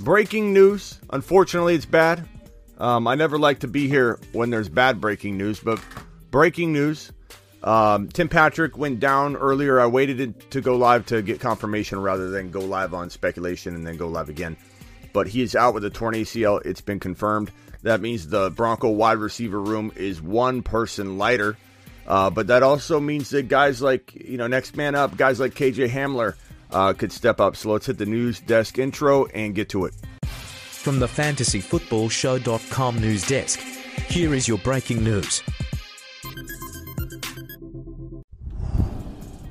Breaking 0.00 0.52
news. 0.52 1.00
Unfortunately, 1.10 1.74
it's 1.74 1.86
bad. 1.86 2.28
Um, 2.78 3.06
I 3.06 3.14
never 3.14 3.38
like 3.38 3.60
to 3.60 3.68
be 3.68 3.88
here 3.88 4.18
when 4.32 4.50
there's 4.50 4.68
bad 4.68 5.00
breaking 5.00 5.38
news, 5.38 5.58
but 5.58 5.80
breaking 6.30 6.72
news. 6.72 7.12
Um, 7.62 8.08
Tim 8.08 8.28
Patrick 8.28 8.76
went 8.76 9.00
down 9.00 9.34
earlier. 9.36 9.80
I 9.80 9.86
waited 9.86 10.50
to 10.50 10.60
go 10.60 10.76
live 10.76 11.06
to 11.06 11.22
get 11.22 11.40
confirmation 11.40 12.00
rather 12.00 12.30
than 12.30 12.50
go 12.50 12.60
live 12.60 12.94
on 12.94 13.10
speculation 13.10 13.74
and 13.74 13.86
then 13.86 13.96
go 13.96 14.08
live 14.08 14.28
again. 14.28 14.56
But 15.12 15.26
he 15.28 15.40
is 15.40 15.56
out 15.56 15.72
with 15.74 15.84
a 15.84 15.90
torn 15.90 16.14
ACL. 16.14 16.64
It's 16.64 16.82
been 16.82 17.00
confirmed. 17.00 17.50
That 17.82 18.00
means 18.00 18.28
the 18.28 18.50
Bronco 18.50 18.90
wide 18.90 19.18
receiver 19.18 19.60
room 19.60 19.92
is 19.96 20.20
one 20.20 20.62
person 20.62 21.18
lighter. 21.18 21.56
Uh, 22.06 22.30
but 22.30 22.48
that 22.48 22.62
also 22.62 23.00
means 23.00 23.30
that 23.30 23.48
guys 23.48 23.82
like, 23.82 24.14
you 24.14 24.36
know, 24.36 24.46
next 24.46 24.76
man 24.76 24.94
up, 24.94 25.16
guys 25.16 25.40
like 25.40 25.54
KJ 25.54 25.88
Hamler 25.88 26.34
uh, 26.70 26.92
could 26.92 27.12
step 27.12 27.40
up. 27.40 27.56
So 27.56 27.72
let's 27.72 27.86
hit 27.86 27.98
the 27.98 28.06
news 28.06 28.40
desk 28.40 28.78
intro 28.78 29.26
and 29.26 29.54
get 29.54 29.68
to 29.70 29.84
it. 29.86 29.94
From 30.24 30.98
the 30.98 31.06
fantasyfootballshow.com 31.06 33.00
news 33.00 33.26
desk, 33.26 33.60
here 34.08 34.34
is 34.34 34.46
your 34.46 34.58
breaking 34.58 35.02
news. 35.02 35.42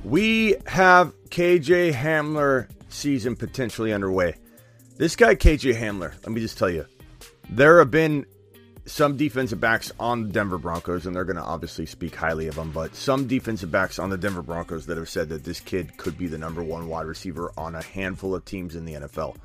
We 0.04 0.54
have 0.66 1.12
KJ 1.30 1.92
Hamler 1.92 2.68
season 2.88 3.36
potentially 3.36 3.92
underway. 3.92 4.36
This 4.96 5.16
guy, 5.16 5.34
KJ 5.34 5.74
Hamler, 5.74 6.12
let 6.22 6.28
me 6.30 6.40
just 6.40 6.56
tell 6.56 6.70
you, 6.70 6.86
there 7.50 7.80
have 7.80 7.90
been 7.90 8.24
some 8.86 9.16
defensive 9.16 9.60
backs 9.60 9.92
on 9.98 10.22
the 10.22 10.32
Denver 10.32 10.58
Broncos, 10.58 11.06
and 11.06 11.14
they're 11.14 11.24
going 11.24 11.36
to 11.36 11.42
obviously 11.42 11.86
speak 11.86 12.14
highly 12.14 12.46
of 12.46 12.56
him, 12.56 12.70
but 12.70 12.94
some 12.94 13.26
defensive 13.26 13.70
backs 13.70 13.98
on 13.98 14.10
the 14.10 14.16
Denver 14.16 14.42
Broncos 14.42 14.86
that 14.86 14.96
have 14.96 15.08
said 15.08 15.28
that 15.28 15.44
this 15.44 15.60
kid 15.60 15.96
could 15.96 16.16
be 16.16 16.28
the 16.28 16.38
number 16.38 16.62
one 16.62 16.88
wide 16.88 17.06
receiver 17.06 17.52
on 17.56 17.74
a 17.74 17.82
handful 17.82 18.34
of 18.34 18.44
teams 18.44 18.76
in 18.76 18.84
the 18.84 18.94
NFL. 18.94 19.36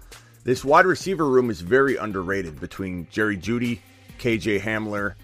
This 0.44 0.64
wide 0.64 0.86
receiver 0.86 1.28
room 1.28 1.50
is 1.50 1.62
very 1.62 1.98
underrated 1.98 2.60
between 2.60 3.08
Jerry 3.12 3.38
Jeudy, 3.38 3.80
KJ 4.20 4.62
Hamler, 4.62 5.16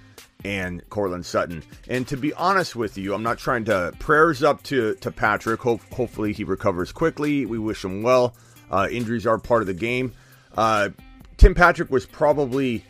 and 0.43 0.87
Courtland 0.89 1.25
Sutton. 1.25 1.63
And 1.87 2.07
to 2.07 2.17
be 2.17 2.33
honest 2.33 2.75
with 2.75 2.97
you, 2.97 3.13
I'm 3.13 3.23
not 3.23 3.37
trying 3.37 3.65
to 3.65 3.93
prayers 3.99 4.43
up 4.43 4.63
to 4.63 4.95
to 4.95 5.11
Patrick. 5.11 5.61
Hope, 5.61 5.81
hopefully 5.91 6.33
he 6.33 6.43
recovers 6.43 6.91
quickly. 6.91 7.45
We 7.45 7.57
wish 7.57 7.83
him 7.83 8.03
well. 8.03 8.35
Uh, 8.69 8.87
injuries 8.91 9.25
are 9.25 9.37
part 9.37 9.61
of 9.61 9.67
the 9.67 9.73
game. 9.73 10.13
Uh, 10.55 10.89
Tim 11.37 11.55
Patrick 11.55 11.89
was 11.89 12.05
probably 12.05 12.83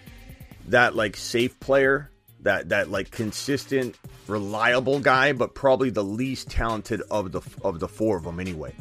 that 0.67 0.95
like 0.95 1.15
safe 1.15 1.59
player, 1.59 2.11
that 2.41 2.69
that 2.69 2.89
like 2.89 3.11
consistent, 3.11 3.95
reliable 4.27 4.99
guy, 4.99 5.33
but 5.33 5.53
probably 5.55 5.89
the 5.89 6.03
least 6.03 6.49
talented 6.49 7.01
of 7.09 7.31
the 7.31 7.41
of 7.63 7.79
the 7.79 7.87
four 7.87 8.17
of 8.17 8.23
them 8.23 8.39
anyway. 8.39 8.73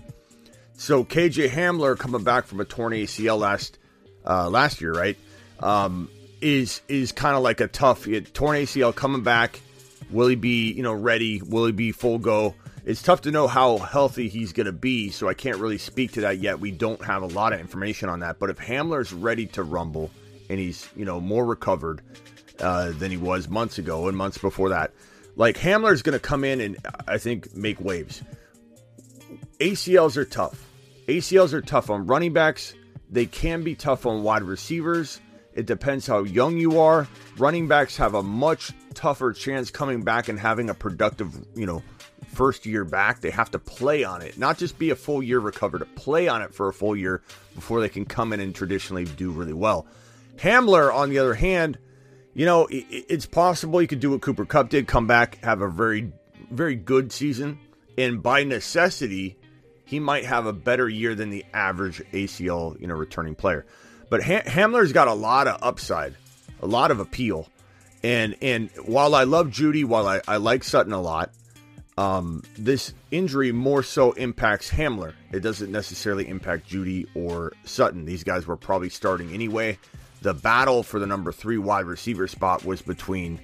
So 0.74 1.04
KJ 1.04 1.48
Hamler 1.48 1.98
coming 1.98 2.22
back 2.22 2.46
from 2.46 2.60
a 2.60 2.64
torn 2.64 2.92
ACL 2.92 3.38
last 3.38 3.78
uh, 4.26 4.48
last 4.50 4.80
year, 4.80 4.92
right? 4.92 5.16
Um, 5.60 6.10
is 6.40 6.82
is 6.88 7.12
kind 7.12 7.36
of 7.36 7.42
like 7.42 7.60
a 7.60 7.68
tough 7.68 8.04
torn 8.32 8.56
ACL 8.56 8.94
coming 8.94 9.22
back. 9.22 9.60
Will 10.10 10.28
he 10.28 10.36
be 10.36 10.72
you 10.72 10.82
know 10.82 10.92
ready? 10.92 11.40
Will 11.42 11.66
he 11.66 11.72
be 11.72 11.92
full 11.92 12.18
go? 12.18 12.54
It's 12.84 13.02
tough 13.02 13.22
to 13.22 13.32
know 13.32 13.48
how 13.48 13.78
healthy 13.78 14.28
he's 14.28 14.52
going 14.52 14.66
to 14.66 14.72
be, 14.72 15.10
so 15.10 15.28
I 15.28 15.34
can't 15.34 15.56
really 15.56 15.78
speak 15.78 16.12
to 16.12 16.20
that 16.20 16.38
yet. 16.38 16.60
We 16.60 16.70
don't 16.70 17.04
have 17.04 17.22
a 17.22 17.26
lot 17.26 17.52
of 17.52 17.58
information 17.58 18.08
on 18.08 18.20
that. 18.20 18.38
But 18.38 18.50
if 18.50 18.58
Hamler's 18.58 19.12
ready 19.12 19.46
to 19.46 19.64
rumble 19.64 20.08
and 20.48 20.58
he's 20.58 20.88
you 20.96 21.04
know 21.04 21.20
more 21.20 21.44
recovered 21.44 22.02
uh, 22.60 22.92
than 22.92 23.10
he 23.10 23.16
was 23.16 23.48
months 23.48 23.78
ago 23.78 24.08
and 24.08 24.16
months 24.16 24.38
before 24.38 24.70
that, 24.70 24.92
like 25.36 25.56
Hamler's 25.56 26.02
going 26.02 26.14
to 26.14 26.18
come 26.18 26.44
in 26.44 26.60
and 26.60 26.76
I 27.06 27.18
think 27.18 27.54
make 27.54 27.80
waves. 27.80 28.22
ACLs 29.58 30.16
are 30.16 30.24
tough. 30.24 30.66
ACLs 31.06 31.52
are 31.52 31.62
tough 31.62 31.90
on 31.90 32.06
running 32.06 32.32
backs. 32.32 32.74
They 33.10 33.26
can 33.26 33.62
be 33.62 33.74
tough 33.74 34.06
on 34.06 34.22
wide 34.22 34.42
receivers. 34.42 35.20
It 35.54 35.66
depends 35.66 36.06
how 36.06 36.24
young 36.24 36.58
you 36.58 36.80
are. 36.80 37.08
Running 37.38 37.68
backs 37.68 37.96
have 37.96 38.14
a 38.14 38.22
much 38.22 38.72
tougher 38.94 39.32
chance 39.32 39.70
coming 39.70 40.02
back 40.02 40.28
and 40.28 40.38
having 40.38 40.68
a 40.68 40.74
productive, 40.74 41.34
you 41.54 41.64
know, 41.64 41.82
first 42.28 42.66
year 42.66 42.84
back. 42.84 43.20
They 43.20 43.30
have 43.30 43.50
to 43.52 43.58
play 43.58 44.04
on 44.04 44.20
it, 44.20 44.36
not 44.38 44.58
just 44.58 44.78
be 44.78 44.90
a 44.90 44.96
full 44.96 45.22
year 45.22 45.38
recovered, 45.38 45.78
to 45.78 45.86
play 45.86 46.28
on 46.28 46.42
it 46.42 46.52
for 46.54 46.68
a 46.68 46.72
full 46.72 46.94
year 46.94 47.22
before 47.54 47.80
they 47.80 47.88
can 47.88 48.04
come 48.04 48.32
in 48.32 48.40
and 48.40 48.54
traditionally 48.54 49.04
do 49.04 49.30
really 49.30 49.54
well. 49.54 49.86
Hamler, 50.36 50.92
on 50.94 51.10
the 51.10 51.18
other 51.18 51.34
hand, 51.34 51.78
you 52.34 52.44
know, 52.44 52.68
it's 52.70 53.26
possible 53.26 53.80
you 53.80 53.88
could 53.88 54.00
do 54.00 54.10
what 54.10 54.20
Cooper 54.20 54.44
Kupp 54.44 54.68
did, 54.68 54.86
come 54.86 55.06
back, 55.06 55.42
have 55.42 55.62
a 55.62 55.68
very, 55.68 56.12
very 56.50 56.74
good 56.74 57.10
season, 57.12 57.58
and 57.96 58.22
by 58.22 58.44
necessity, 58.44 59.36
he 59.86 60.00
might 60.00 60.26
have 60.26 60.46
a 60.46 60.52
better 60.52 60.88
year 60.88 61.14
than 61.14 61.30
the 61.30 61.44
average 61.54 62.02
ACL, 62.12 62.78
you 62.80 62.86
know, 62.86 62.94
returning 62.94 63.34
player. 63.34 63.64
But 64.10 64.22
ha- 64.22 64.42
Hamler's 64.42 64.92
got 64.92 65.08
a 65.08 65.14
lot 65.14 65.48
of 65.48 65.58
upside, 65.62 66.14
a 66.60 66.66
lot 66.66 66.90
of 66.90 67.00
appeal, 67.00 67.48
and 68.02 68.36
and 68.42 68.70
while 68.84 69.14
I 69.14 69.24
love 69.24 69.48
Jeudy, 69.48 69.84
while 69.84 70.06
I, 70.06 70.20
I 70.28 70.36
like 70.36 70.62
Sutton 70.62 70.92
a 70.92 71.00
lot, 71.00 71.30
um, 71.96 72.42
this 72.58 72.92
injury 73.10 73.52
more 73.52 73.82
so 73.82 74.12
impacts 74.12 74.70
Hamler. 74.70 75.14
It 75.32 75.40
doesn't 75.40 75.72
necessarily 75.72 76.28
impact 76.28 76.68
Jeudy 76.68 77.06
or 77.14 77.52
Sutton. 77.64 78.04
These 78.04 78.24
guys 78.24 78.46
were 78.46 78.56
probably 78.56 78.90
starting 78.90 79.32
anyway. 79.32 79.78
The 80.22 80.34
battle 80.34 80.82
for 80.82 80.98
the 80.98 81.06
number 81.06 81.32
three 81.32 81.58
wide 81.58 81.86
receiver 81.86 82.26
spot 82.26 82.64
was 82.64 82.82
between, 82.82 83.40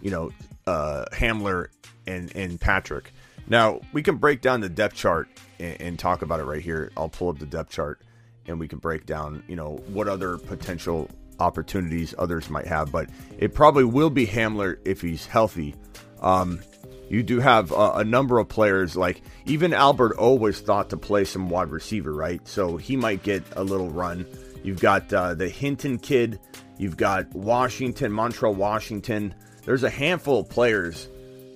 you 0.00 0.10
know, 0.10 0.30
uh, 0.66 1.06
Hamler 1.12 1.68
and 2.06 2.34
and 2.36 2.60
Patrick. 2.60 3.12
Now 3.48 3.80
we 3.92 4.02
can 4.02 4.16
break 4.16 4.40
down 4.40 4.60
the 4.60 4.68
depth 4.68 4.94
chart 4.94 5.28
and, 5.58 5.80
and 5.80 5.98
talk 5.98 6.22
about 6.22 6.40
it 6.40 6.44
right 6.44 6.62
here. 6.62 6.90
I'll 6.96 7.08
pull 7.08 7.30
up 7.30 7.38
the 7.38 7.46
depth 7.46 7.70
chart 7.70 8.02
and 8.46 8.58
we 8.58 8.68
can 8.68 8.78
break 8.78 9.06
down, 9.06 9.42
you 9.46 9.56
know, 9.56 9.76
what 9.88 10.08
other 10.08 10.38
potential 10.38 11.08
opportunities 11.38 12.14
others 12.18 12.50
might 12.50 12.66
have. 12.66 12.90
But 12.90 13.08
it 13.38 13.54
probably 13.54 13.84
will 13.84 14.10
be 14.10 14.26
Hamler 14.26 14.78
if 14.84 15.00
he's 15.00 15.26
healthy. 15.26 15.74
Um, 16.20 16.60
you 17.08 17.22
do 17.22 17.40
have 17.40 17.70
a, 17.72 17.92
a, 17.96 18.04
number 18.04 18.38
of 18.38 18.48
players 18.48 18.96
like 18.96 19.22
even 19.46 19.72
Albert 19.72 20.16
O 20.18 20.34
was 20.34 20.60
thought 20.60 20.90
to 20.90 20.96
play 20.96 21.24
some 21.24 21.48
wide 21.48 21.70
receiver, 21.70 22.12
right? 22.12 22.46
So 22.46 22.76
he 22.76 22.96
might 22.96 23.22
get 23.22 23.42
a 23.56 23.64
little 23.64 23.88
run. 23.88 24.26
You've 24.62 24.80
got 24.80 25.12
uh, 25.12 25.34
the 25.34 25.48
Hinton 25.48 25.98
kid. 25.98 26.40
You've 26.78 26.96
got 26.96 27.32
Washington, 27.34 28.12
Montrell, 28.12 28.54
Washington. 28.54 29.34
There's 29.64 29.82
a 29.82 29.90
handful 29.90 30.40
of 30.40 30.48
players 30.48 31.08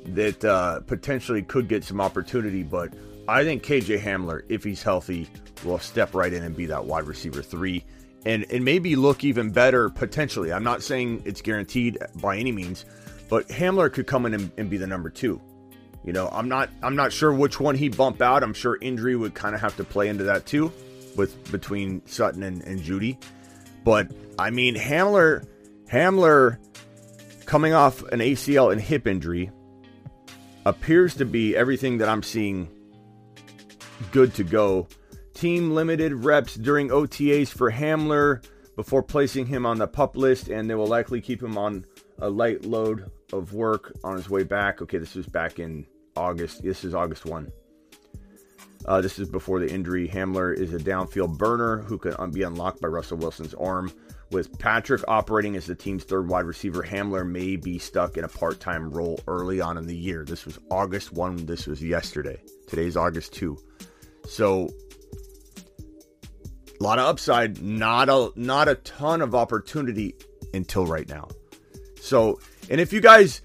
that 0.07 0.45
uh, 0.45 0.81
potentially 0.81 1.43
could 1.43 1.69
get 1.69 1.85
some 1.85 2.01
opportunity, 2.01 2.63
but 2.63 2.93
I 3.29 3.45
think 3.45 3.63
KJ 3.63 4.01
Hamler, 4.01 4.43
if 4.49 4.65
he's 4.65 4.83
healthy, 4.83 5.29
will 5.65 5.79
step 5.79 6.15
right 6.15 6.33
in 6.33 6.43
and 6.43 6.57
be 6.57 6.67
that 6.67 6.85
wide 6.85 7.05
receiver 7.05 7.43
three, 7.43 7.85
and 8.27 8.45
and 8.51 8.65
maybe 8.65 8.97
look 8.97 9.25
even 9.25 9.51
better 9.51 9.89
potentially. 9.89 10.53
I'm 10.53 10.65
not 10.65 10.83
saying 10.83 11.23
it's 11.25 11.41
guaranteed 11.41 11.99
by 12.17 12.37
any 12.37 12.53
means, 12.53 12.85
but 13.29 13.49
Hamler 13.49 13.93
could 13.93 14.07
come 14.07 14.27
in 14.27 14.35
and, 14.35 14.51
and 14.59 14.69
be 14.69 14.77
the 14.77 14.87
number 14.87 15.09
two. 15.09 15.41
You 16.05 16.13
know, 16.13 16.29
I'm 16.33 16.49
not 16.49 16.71
I'm 16.83 16.97
not 16.97 17.13
sure 17.13 17.33
which 17.33 17.61
one 17.61 17.77
he 17.77 17.89
bump 17.89 18.21
out. 18.21 18.43
I'm 18.43 18.55
sure 18.55 18.77
injury 18.81 19.15
would 19.15 19.35
kind 19.35 19.55
of 19.55 19.61
have 19.61 19.77
to 19.77 19.85
play 19.85 20.09
into 20.09 20.25
that 20.25 20.47
too, 20.47 20.73
with 21.17 21.51
between 21.53 22.05
Sutton 22.07 22.43
and, 22.43 22.63
and 22.63 22.81
Jeudy. 22.81 23.19
But 23.85 24.11
I 24.39 24.51
mean, 24.51 24.75
Hamler 24.77 25.47
Hamler 25.91 26.59
coming 27.47 27.75
off 27.75 28.03
an 28.05 28.21
ACL 28.21 28.73
and 28.73 28.81
hip 28.81 29.07
injury 29.07 29.51
appears 30.65 31.15
to 31.17 31.25
be 31.25 31.57
everything 31.57 31.99
that 31.99 32.09
I'm 32.09 32.23
seeing 32.23 32.69
good 34.11 34.35
to 34.35 34.45
go. 34.45 34.89
Team 35.35 35.73
limited 35.73 36.25
reps 36.25 36.55
during 36.55 36.89
OTAs 36.89 37.49
for 37.49 37.71
Hamler 37.71 38.45
before 38.77 39.03
placing 39.03 39.47
him 39.47 39.67
on 39.67 39.79
the 39.79 39.87
pup 39.87 40.17
list, 40.17 40.49
and 40.49 40.69
they 40.69 40.75
will 40.75 40.87
likely 40.87 41.21
keep 41.21 41.43
him 41.43 41.59
on 41.59 41.85
a 42.19 42.31
light 42.31 42.65
load 42.65 43.11
of 43.33 43.53
work 43.53 43.93
on 44.05 44.17
his 44.17 44.31
way 44.31 44.45
back. 44.45 44.81
Okay, 44.83 44.99
this 44.99 45.15
was 45.15 45.27
back 45.27 45.59
in 45.59 45.87
August. 46.17 46.63
This 46.63 46.85
is 46.85 46.95
August 46.95 47.25
1. 47.25 47.51
Uh, 48.87 49.01
this 49.01 49.19
is 49.19 49.29
before 49.29 49.61
the 49.61 49.71
injury. 49.71 50.09
Hamler 50.09 50.57
is 50.57 50.75
a 50.75 50.79
downfield 50.79 51.39
burner 51.39 51.83
who 51.83 51.99
can 51.99 52.31
be 52.31 52.43
unlocked 52.43 52.81
by 52.81 52.89
Russell 52.89 53.19
Wilson's 53.19 53.55
arm. 53.55 53.93
With 54.31 54.59
Patrick 54.59 55.03
operating 55.09 55.57
as 55.57 55.67
the 55.67 55.75
team's 55.75 56.05
third 56.05 56.29
wide 56.29 56.47
receiver, 56.47 56.83
Hamler 56.83 57.29
may 57.29 57.57
be 57.57 57.79
stuck 57.79 58.17
in 58.17 58.25
a 58.25 58.29
part 58.29 58.61
time 58.61 58.91
role 58.91 59.21
early 59.29 59.61
on 59.61 59.77
in 59.79 59.87
the 59.87 59.97
year. 59.97 60.25
This 60.25 60.47
was 60.47 60.59
August 60.71 61.13
1. 61.13 61.47
This 61.47 61.67
was 61.67 61.83
yesterday. 61.83 62.41
Today's 62.67 62.97
August 62.97 63.35
2. 63.35 63.57
So 64.27 64.69
A 66.81 66.83
lot 66.83 66.99
of 66.99 67.07
upside, 67.07 67.63
not 67.63 68.09
a 68.09 68.33
not 68.35 68.67
a 68.69 68.75
ton 68.75 69.23
of 69.23 69.35
opportunity 69.37 70.17
until 70.53 70.85
right 70.85 71.09
now. 71.09 71.29
So, 72.01 72.41
and 72.69 72.81
if 72.81 72.93
you 72.93 73.01
guys 73.01 73.43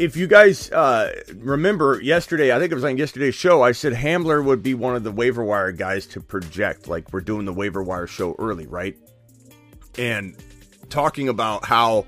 if 0.00 0.16
you 0.16 0.26
guys 0.26 0.72
uh, 0.72 1.12
remember 1.36 2.00
yesterday, 2.00 2.56
I 2.56 2.58
think 2.58 2.72
it 2.72 2.74
was 2.74 2.84
on 2.84 2.96
yesterday's 2.96 3.34
show, 3.34 3.62
I 3.62 3.72
said 3.72 3.92
Hamler 3.92 4.42
would 4.42 4.62
be 4.62 4.72
one 4.72 4.96
of 4.96 5.04
the 5.04 5.12
waiver 5.12 5.44
wire 5.44 5.72
guys 5.72 6.06
to 6.06 6.22
project. 6.22 6.88
Like 6.88 7.12
we're 7.12 7.20
doing 7.20 7.44
the 7.44 7.52
waiver 7.52 7.82
wire 7.82 8.06
show 8.06 8.34
early, 8.38 8.66
right? 8.66 8.96
And 9.98 10.42
talking 10.88 11.28
about 11.28 11.66
how 11.66 12.06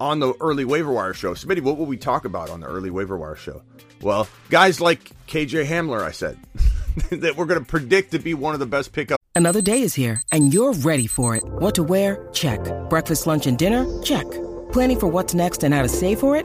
on 0.00 0.18
the 0.18 0.34
early 0.40 0.64
waiver 0.64 0.90
wire 0.90 1.14
show, 1.14 1.32
Smitty, 1.34 1.62
what 1.62 1.78
will 1.78 1.86
we 1.86 1.96
talk 1.96 2.24
about 2.24 2.50
on 2.50 2.58
the 2.58 2.66
early 2.66 2.90
waiver 2.90 3.16
wire 3.16 3.36
show? 3.36 3.62
Well, 4.00 4.26
guys 4.50 4.80
like 4.80 5.12
KJ 5.28 5.66
Hamler, 5.66 6.02
I 6.02 6.10
said 6.10 6.36
that 7.12 7.36
we're 7.36 7.46
going 7.46 7.60
to 7.60 7.66
predict 7.66 8.10
to 8.12 8.18
be 8.18 8.34
one 8.34 8.54
of 8.54 8.58
the 8.58 8.66
best 8.66 8.92
pickups. 8.92 9.22
Another 9.36 9.62
day 9.62 9.82
is 9.82 9.94
here, 9.94 10.20
and 10.32 10.52
you're 10.52 10.72
ready 10.72 11.06
for 11.06 11.36
it. 11.36 11.44
What 11.44 11.76
to 11.76 11.84
wear? 11.84 12.28
Check. 12.32 12.58
Breakfast, 12.90 13.28
lunch, 13.28 13.46
and 13.46 13.56
dinner? 13.56 13.86
Check. 14.02 14.28
Planning 14.72 14.98
for 14.98 15.06
what's 15.06 15.34
next 15.34 15.62
and 15.62 15.72
how 15.72 15.82
to 15.82 15.88
save 15.88 16.18
for 16.18 16.34
it? 16.34 16.44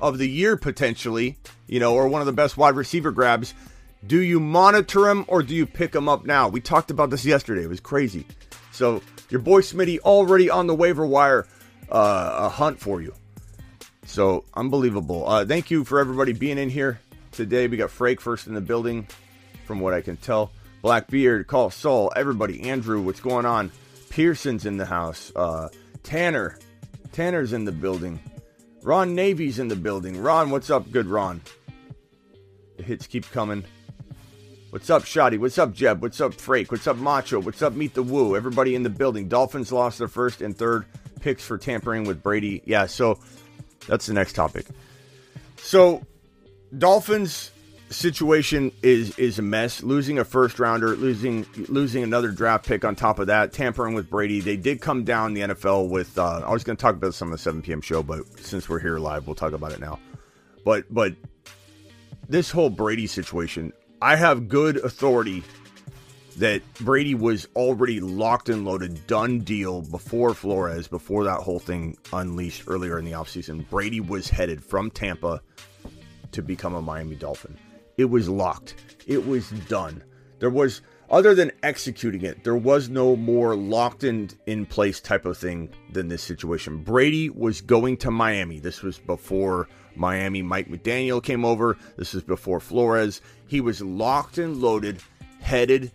of 0.00 0.18
the 0.18 0.26
year 0.26 0.56
potentially, 0.56 1.38
you 1.68 1.78
know, 1.78 1.94
or 1.94 2.08
one 2.08 2.20
of 2.20 2.26
the 2.26 2.32
best 2.32 2.56
wide 2.56 2.74
receiver 2.74 3.12
grabs. 3.12 3.54
Do 4.04 4.20
you 4.20 4.40
monitor 4.40 5.08
him 5.08 5.24
or 5.28 5.42
do 5.44 5.54
you 5.54 5.66
pick 5.66 5.94
him 5.94 6.08
up 6.08 6.24
now? 6.24 6.48
We 6.48 6.60
talked 6.60 6.90
about 6.90 7.10
this 7.10 7.24
yesterday. 7.24 7.62
It 7.62 7.68
was 7.68 7.78
crazy. 7.78 8.26
So 8.72 9.02
your 9.28 9.40
boy 9.40 9.60
Smitty 9.60 10.00
already 10.00 10.50
on 10.50 10.66
the 10.66 10.74
waiver 10.74 11.06
wire, 11.06 11.46
uh, 11.92 12.38
a 12.38 12.48
hunt 12.48 12.80
for 12.80 13.00
you. 13.00 13.14
So 14.04 14.44
unbelievable. 14.54 15.28
Uh, 15.28 15.44
thank 15.44 15.70
you 15.70 15.84
for 15.84 16.00
everybody 16.00 16.32
being 16.32 16.58
in 16.58 16.68
here 16.68 16.98
today. 17.30 17.68
We 17.68 17.76
got 17.76 17.90
Frake 17.90 18.18
first 18.18 18.48
in 18.48 18.54
the 18.54 18.60
building, 18.60 19.06
from 19.64 19.78
what 19.78 19.94
I 19.94 20.00
can 20.00 20.16
tell. 20.16 20.50
Blackbeard, 20.82 21.46
Call 21.46 21.70
Saul, 21.70 22.10
everybody. 22.16 22.62
Andrew, 22.62 23.00
what's 23.00 23.20
going 23.20 23.46
on? 23.46 23.70
Pearson's 24.08 24.66
in 24.66 24.76
the 24.76 24.86
house. 24.86 25.30
Uh, 25.36 25.68
Tanner, 26.02 26.58
Tanner's 27.12 27.52
in 27.52 27.64
the 27.64 27.70
building. 27.70 28.18
Ron 28.82 29.14
Navy's 29.14 29.58
in 29.58 29.68
the 29.68 29.76
building. 29.76 30.22
Ron, 30.22 30.50
what's 30.50 30.70
up, 30.70 30.90
good 30.90 31.06
Ron? 31.06 31.42
The 32.76 32.82
hits 32.82 33.06
keep 33.06 33.30
coming. 33.30 33.64
What's 34.70 34.88
up, 34.88 35.04
Shoddy? 35.04 35.36
What's 35.36 35.58
up, 35.58 35.74
Jeb? 35.74 36.00
What's 36.00 36.20
up, 36.20 36.32
Frake? 36.32 36.70
What's 36.70 36.86
up, 36.86 36.96
Macho? 36.96 37.40
What's 37.40 37.60
up, 37.60 37.74
Meet 37.74 37.94
the 37.94 38.02
Woo? 38.02 38.36
Everybody 38.36 38.74
in 38.74 38.82
the 38.82 38.90
building. 38.90 39.28
Dolphins 39.28 39.72
lost 39.72 39.98
their 39.98 40.08
first 40.08 40.40
and 40.40 40.56
third 40.56 40.86
picks 41.20 41.44
for 41.44 41.58
tampering 41.58 42.04
with 42.04 42.22
Brady. 42.22 42.62
Yeah, 42.64 42.86
so 42.86 43.18
that's 43.86 44.06
the 44.06 44.14
next 44.14 44.34
topic. 44.34 44.66
So, 45.56 46.02
Dolphins 46.76 47.50
situation 47.90 48.72
is 48.82 49.18
is 49.18 49.38
a 49.38 49.42
mess. 49.42 49.82
Losing 49.82 50.18
a 50.18 50.24
first 50.24 50.58
rounder, 50.58 50.96
losing 50.96 51.46
losing 51.68 52.02
another 52.02 52.30
draft 52.30 52.66
pick 52.66 52.84
on 52.84 52.96
top 52.96 53.18
of 53.18 53.26
that, 53.26 53.52
tampering 53.52 53.94
with 53.94 54.08
Brady. 54.08 54.40
They 54.40 54.56
did 54.56 54.80
come 54.80 55.04
down 55.04 55.34
the 55.34 55.42
NFL 55.42 55.90
with. 55.90 56.16
Uh, 56.18 56.42
I 56.46 56.52
was 56.52 56.64
going 56.64 56.76
to 56.76 56.80
talk 56.80 56.94
about 56.94 57.14
some 57.14 57.28
of 57.28 57.32
the 57.32 57.38
7 57.38 57.62
p.m. 57.62 57.80
show, 57.80 58.02
but 58.02 58.38
since 58.40 58.68
we're 58.68 58.78
here 58.78 58.98
live, 58.98 59.26
we'll 59.26 59.36
talk 59.36 59.52
about 59.52 59.72
it 59.72 59.80
now. 59.80 59.98
But 60.64 60.92
but 60.92 61.14
this 62.28 62.50
whole 62.50 62.70
Brady 62.70 63.06
situation, 63.06 63.72
I 64.00 64.16
have 64.16 64.48
good 64.48 64.76
authority 64.78 65.42
that 66.36 66.62
Brady 66.74 67.14
was 67.14 67.46
already 67.56 68.00
locked 68.00 68.48
and 68.48 68.64
loaded, 68.64 69.06
done 69.06 69.40
deal 69.40 69.82
before 69.82 70.32
Flores, 70.32 70.86
before 70.88 71.24
that 71.24 71.40
whole 71.40 71.58
thing 71.58 71.98
unleashed 72.12 72.64
earlier 72.66 72.98
in 72.98 73.04
the 73.04 73.12
offseason. 73.12 73.68
Brady 73.68 74.00
was 74.00 74.28
headed 74.28 74.62
from 74.62 74.90
Tampa 74.90 75.42
to 76.32 76.40
become 76.40 76.74
a 76.74 76.80
Miami 76.80 77.16
Dolphin. 77.16 77.58
It 78.00 78.08
was 78.08 78.30
locked. 78.30 78.76
It 79.06 79.26
was 79.26 79.50
done. 79.50 80.02
There 80.38 80.48
was, 80.48 80.80
other 81.10 81.34
than 81.34 81.52
executing 81.62 82.22
it, 82.22 82.44
there 82.44 82.56
was 82.56 82.88
no 82.88 83.14
more 83.14 83.54
locked 83.54 84.04
in 84.04 84.30
in 84.46 84.64
place 84.64 85.00
type 85.00 85.26
of 85.26 85.36
thing 85.36 85.68
than 85.92 86.08
this 86.08 86.22
situation. 86.22 86.82
Brady 86.82 87.28
was 87.28 87.60
going 87.60 87.98
to 87.98 88.10
Miami. 88.10 88.58
This 88.58 88.80
was 88.80 88.98
before 88.98 89.68
Miami 89.96 90.40
Mike 90.40 90.68
McDaniel 90.70 91.22
came 91.22 91.44
over. 91.44 91.76
This 91.98 92.14
was 92.14 92.22
before 92.22 92.58
Flores. 92.58 93.20
He 93.46 93.60
was 93.60 93.82
locked 93.82 94.38
and 94.38 94.62
loaded, 94.62 95.02
headed 95.40 95.92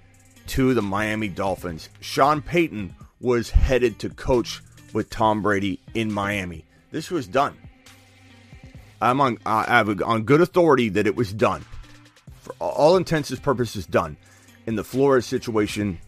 to 0.50 0.76
the 0.76 0.84
Miami 0.84 1.28
Dolphins. 1.28 1.90
Sean 2.02 2.44
Payton 2.44 2.96
was 3.20 3.50
headed 3.50 3.98
to 3.98 4.12
coach 4.12 4.62
with 4.94 5.10
Tom 5.10 5.42
Brady 5.42 5.80
in 5.96 6.14
Miami. 6.14 6.66
This 6.92 7.10
was 7.10 7.26
done. 7.26 7.58
I'm 9.02 9.20
on 9.20 9.40
uh, 9.44 9.66
I 9.68 9.78
have 9.78 10.04
on 10.04 10.22
good 10.22 10.42
authority 10.42 10.90
that 10.90 11.08
it 11.08 11.16
was 11.16 11.34
done 11.34 11.66
all 12.60 12.98
intents 12.98 13.30
and 13.30 13.42
purposes 13.42 13.86
done. 13.86 14.18
And 14.68 14.78
the 14.78 14.84
Flores 14.84 15.26
situation 15.26 16.00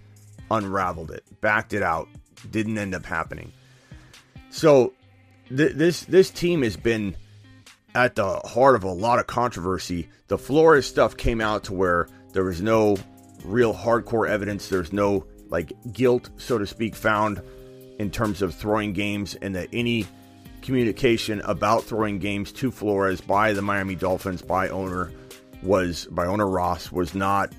unraveled 0.49 1.11
it, 1.11 1.23
backed 1.41 1.73
it 1.73 1.83
out, 1.83 2.07
didn't 2.49 2.77
end 2.77 2.95
up 2.95 3.05
happening. 3.05 3.51
So 4.49 4.93
th- 5.49 5.73
this 5.73 6.05
this 6.05 6.29
team 6.29 6.63
has 6.63 6.77
been 6.77 7.15
at 7.93 8.15
the 8.15 8.37
heart 8.39 8.75
of 8.75 8.83
a 8.83 8.91
lot 8.91 9.19
of 9.19 9.27
controversy. 9.27 10.09
The 10.27 10.37
Flores 10.37 10.85
stuff 10.85 11.17
came 11.17 11.41
out 11.41 11.65
to 11.65 11.73
where 11.73 12.07
there 12.33 12.43
was 12.43 12.61
no 12.61 12.97
real 13.43 13.73
hardcore 13.73 14.27
evidence. 14.27 14.69
There's 14.69 14.93
no 14.93 15.25
like 15.49 15.71
guilt, 15.93 16.29
so 16.37 16.57
to 16.57 16.67
speak, 16.67 16.95
found 16.95 17.41
in 17.99 18.11
terms 18.11 18.41
of 18.41 18.53
throwing 18.53 18.93
games, 18.93 19.35
and 19.35 19.55
that 19.55 19.69
any 19.73 20.05
communication 20.61 21.41
about 21.41 21.83
throwing 21.83 22.19
games 22.19 22.51
to 22.51 22.71
Flores 22.71 23.21
by 23.21 23.53
the 23.53 23.61
Miami 23.61 23.95
Dolphins 23.95 24.41
by 24.41 24.69
owner 24.69 25.11
was 25.63 26.07
by 26.11 26.25
owner 26.25 26.47
Ross 26.47 26.91
was 26.91 27.15
not 27.15 27.53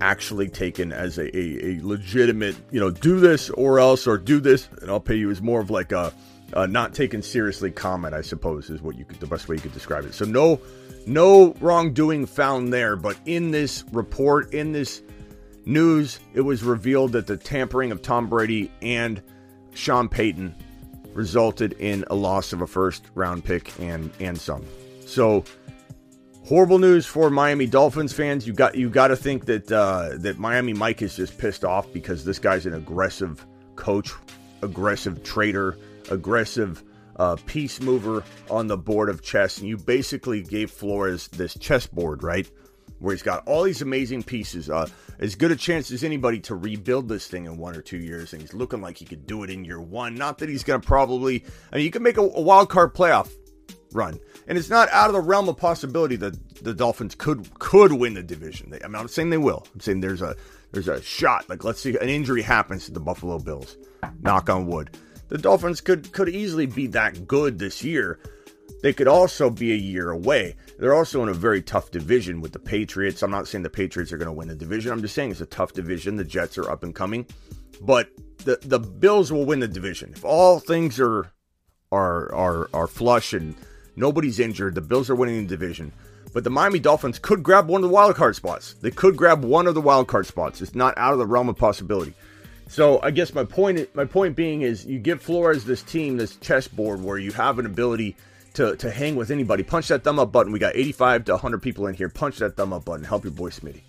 actually 0.00 0.48
taken 0.48 0.92
as 0.92 1.18
a, 1.18 1.36
a, 1.36 1.66
a, 1.66 1.80
legitimate, 1.82 2.56
you 2.70 2.78
know, 2.78 2.90
do 2.90 3.18
this 3.18 3.50
or 3.50 3.80
else 3.80 4.06
or 4.06 4.16
do 4.16 4.40
this 4.40 4.68
and 4.80 4.90
I'll 4.90 5.00
pay 5.00 5.16
you 5.16 5.30
is 5.30 5.42
more 5.42 5.60
of 5.60 5.70
like 5.70 5.92
a, 5.92 6.12
a, 6.52 6.66
not 6.66 6.94
taken 6.94 7.22
seriously 7.22 7.70
comment, 7.70 8.14
I 8.14 8.20
suppose, 8.20 8.70
is 8.70 8.80
what 8.80 8.96
you 8.96 9.04
could 9.04 9.18
the 9.20 9.26
best 9.26 9.48
way 9.48 9.56
you 9.56 9.62
could 9.62 9.74
describe 9.74 10.04
it. 10.04 10.14
So 10.14 10.24
no 10.24 10.60
no 11.06 11.54
wrongdoing 11.60 12.26
found 12.26 12.72
there, 12.72 12.94
but 12.94 13.16
in 13.24 13.50
this 13.50 13.84
report, 13.92 14.52
in 14.52 14.72
this 14.72 15.02
news, 15.64 16.20
it 16.34 16.42
was 16.42 16.62
revealed 16.62 17.12
that 17.12 17.26
the 17.26 17.36
tampering 17.36 17.92
of 17.92 18.02
Tom 18.02 18.28
Brady 18.28 18.70
and 18.82 19.22
Sean 19.74 20.08
Payton 20.08 20.54
resulted 21.14 21.72
in 21.74 22.04
a 22.10 22.14
loss 22.14 22.52
of 22.52 22.60
a 22.62 22.66
first 22.66 23.04
round 23.14 23.44
pick 23.44 23.78
and 23.80 24.10
and 24.20 24.38
some. 24.38 24.64
So 25.06 25.44
Horrible 26.48 26.78
news 26.78 27.04
for 27.04 27.28
Miami 27.28 27.66
Dolphins 27.66 28.14
fans. 28.14 28.46
You 28.46 28.54
got 28.54 28.74
you 28.74 28.88
got 28.88 29.08
to 29.08 29.16
think 29.16 29.44
that 29.44 29.70
uh, 29.70 30.12
that 30.14 30.38
Miami 30.38 30.72
Mike 30.72 31.02
is 31.02 31.14
just 31.14 31.36
pissed 31.36 31.62
off 31.62 31.92
because 31.92 32.24
this 32.24 32.38
guy's 32.38 32.64
an 32.64 32.72
aggressive 32.72 33.46
coach, 33.76 34.12
aggressive 34.62 35.22
trader, 35.22 35.76
aggressive 36.10 36.82
uh, 37.16 37.36
peace 37.44 37.82
mover 37.82 38.24
on 38.48 38.66
the 38.66 38.78
board 38.78 39.10
of 39.10 39.20
chess, 39.20 39.58
and 39.58 39.68
you 39.68 39.76
basically 39.76 40.42
gave 40.42 40.70
Flores 40.70 41.28
this 41.28 41.52
chessboard, 41.58 42.22
right? 42.22 42.50
Where 42.98 43.14
he's 43.14 43.22
got 43.22 43.46
all 43.46 43.64
these 43.64 43.82
amazing 43.82 44.22
pieces, 44.22 44.70
uh, 44.70 44.88
as 45.18 45.34
good 45.34 45.50
a 45.50 45.56
chance 45.56 45.90
as 45.90 46.02
anybody 46.02 46.40
to 46.40 46.54
rebuild 46.54 47.10
this 47.10 47.26
thing 47.26 47.44
in 47.44 47.58
one 47.58 47.76
or 47.76 47.82
two 47.82 47.98
years, 47.98 48.32
and 48.32 48.40
he's 48.40 48.54
looking 48.54 48.80
like 48.80 48.96
he 48.96 49.04
could 49.04 49.26
do 49.26 49.42
it 49.42 49.50
in 49.50 49.66
year 49.66 49.82
one. 49.82 50.14
Not 50.14 50.38
that 50.38 50.48
he's 50.48 50.64
going 50.64 50.80
to 50.80 50.86
probably, 50.86 51.44
I 51.70 51.76
mean, 51.76 51.84
you 51.84 51.90
can 51.90 52.02
make 52.02 52.16
a, 52.16 52.22
a 52.22 52.40
wild 52.40 52.70
card 52.70 52.94
playoff 52.94 53.30
run. 53.92 54.18
And 54.46 54.58
it's 54.58 54.70
not 54.70 54.88
out 54.90 55.08
of 55.08 55.14
the 55.14 55.20
realm 55.20 55.48
of 55.48 55.56
possibility 55.56 56.16
that 56.16 56.62
the 56.64 56.74
Dolphins 56.74 57.14
could 57.14 57.58
could 57.58 57.92
win 57.92 58.14
the 58.14 58.22
division. 58.22 58.72
I'm 58.84 58.92
not 58.92 59.10
saying 59.10 59.30
they 59.30 59.38
will. 59.38 59.66
I'm 59.74 59.80
saying 59.80 60.00
there's 60.00 60.22
a 60.22 60.36
there's 60.72 60.88
a 60.88 61.02
shot. 61.02 61.48
Like 61.48 61.64
let's 61.64 61.80
see 61.80 61.96
an 61.96 62.08
injury 62.08 62.42
happens 62.42 62.86
to 62.86 62.92
the 62.92 63.00
Buffalo 63.00 63.38
Bills. 63.38 63.76
Knock 64.20 64.48
on 64.50 64.66
wood. 64.66 64.96
The 65.28 65.38
Dolphins 65.38 65.80
could 65.80 66.12
could 66.12 66.28
easily 66.28 66.66
be 66.66 66.86
that 66.88 67.26
good 67.26 67.58
this 67.58 67.82
year. 67.84 68.18
they 68.82 68.92
could 68.92 69.08
also 69.08 69.50
be 69.50 69.72
a 69.72 69.76
year 69.76 70.10
away. 70.10 70.56
They're 70.78 70.94
also 70.94 71.22
in 71.22 71.28
a 71.28 71.34
very 71.34 71.62
tough 71.62 71.90
division 71.90 72.40
with 72.40 72.52
the 72.52 72.58
Patriots. 72.58 73.22
I'm 73.22 73.30
not 73.30 73.48
saying 73.48 73.62
the 73.62 73.70
Patriots 73.70 74.12
are 74.12 74.18
going 74.18 74.26
to 74.26 74.32
win 74.32 74.48
the 74.48 74.54
division. 74.54 74.92
I'm 74.92 75.02
just 75.02 75.14
saying 75.14 75.32
it's 75.32 75.40
a 75.40 75.46
tough 75.46 75.72
division. 75.72 76.16
The 76.16 76.24
Jets 76.24 76.58
are 76.58 76.70
up 76.70 76.82
and 76.82 76.94
coming, 76.94 77.26
but 77.80 78.08
the 78.38 78.58
the 78.62 78.78
Bills 78.78 79.32
will 79.32 79.44
win 79.44 79.60
the 79.60 79.68
division 79.68 80.12
if 80.14 80.24
all 80.24 80.60
things 80.60 81.00
are 81.00 81.30
are 81.90 82.32
are 82.34 82.70
are 82.72 82.86
flush 82.86 83.32
and 83.32 83.54
nobody's 83.98 84.40
injured. 84.40 84.74
The 84.74 84.80
Bills 84.80 85.10
are 85.10 85.14
winning 85.14 85.42
the 85.42 85.48
division. 85.48 85.92
But 86.32 86.44
the 86.44 86.50
Miami 86.50 86.78
Dolphins 86.78 87.18
could 87.18 87.42
grab 87.42 87.68
one 87.68 87.82
of 87.82 87.88
the 87.88 87.94
wild 87.94 88.14
card 88.14 88.36
spots. 88.36 88.74
They 88.74 88.90
could 88.90 89.16
grab 89.16 89.44
one 89.44 89.66
of 89.66 89.74
the 89.74 89.80
wild 89.80 90.08
card 90.08 90.26
spots. 90.26 90.60
It's 90.60 90.74
not 90.74 90.96
out 90.96 91.12
of 91.12 91.18
the 91.18 91.26
realm 91.26 91.48
of 91.48 91.56
possibility. 91.56 92.14
So 92.68 93.00
I 93.02 93.10
guess 93.10 93.32
my 93.34 93.44
point 93.44 93.94
my 93.94 94.04
point 94.04 94.36
being 94.36 94.60
is 94.60 94.84
you 94.84 94.98
give 94.98 95.22
Flores 95.22 95.64
this 95.64 95.82
team, 95.82 96.18
this 96.18 96.36
chessboard 96.36 97.02
where 97.02 97.16
you 97.16 97.32
have 97.32 97.58
an 97.58 97.64
ability 97.64 98.14
to, 98.54 98.76
to 98.76 98.90
hang 98.90 99.16
with 99.16 99.30
anybody. 99.30 99.62
Punch 99.62 99.88
that 99.88 100.04
thumb 100.04 100.18
up 100.18 100.32
button. 100.32 100.52
We 100.52 100.58
got 100.58 100.76
85 100.76 101.24
to 101.26 101.32
100 101.32 101.62
people 101.62 101.86
in 101.86 101.94
here. 101.94 102.08
Punch 102.08 102.38
that 102.38 102.56
thumb 102.56 102.72
up 102.72 102.84
button. 102.84 103.04
Help 103.04 103.24
your 103.24 103.32
boy 103.32 103.50
Smitty. 103.50 103.80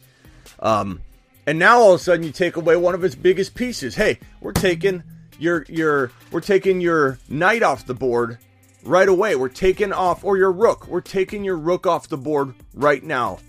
Um, 0.60 1.01
and 1.46 1.60
now 1.60 1.80
all 1.80 1.94
of 1.94 2.00
a 2.00 2.04
sudden 2.04 2.24
you 2.24 2.32
take 2.32 2.56
away 2.56 2.78
one 2.78 2.96
of 2.96 3.01
his 3.01 3.16
biggest 3.16 3.54
pieces. 3.54 3.96
Hey, 3.96 4.20
we're 4.39 4.54
taking 4.54 5.04
your 5.39 5.66
your 5.68 6.12
we're 6.32 6.42
taking 6.42 6.80
your 6.80 7.20
knight 7.28 7.63
off 7.63 7.86
the 7.86 7.94
board 7.94 8.38
right 8.83 9.07
away. 9.07 9.36
We're 9.36 9.50
taking 9.50 9.93
off 9.93 10.24
or 10.24 10.38
your 10.38 10.51
rook. 10.51 10.88
We're 10.88 11.01
taking 11.01 11.43
your 11.43 11.57
rook 11.57 11.86
off 11.86 12.09
the 12.09 12.17
board 12.17 12.53
right 12.74 13.03
now. 13.03 13.39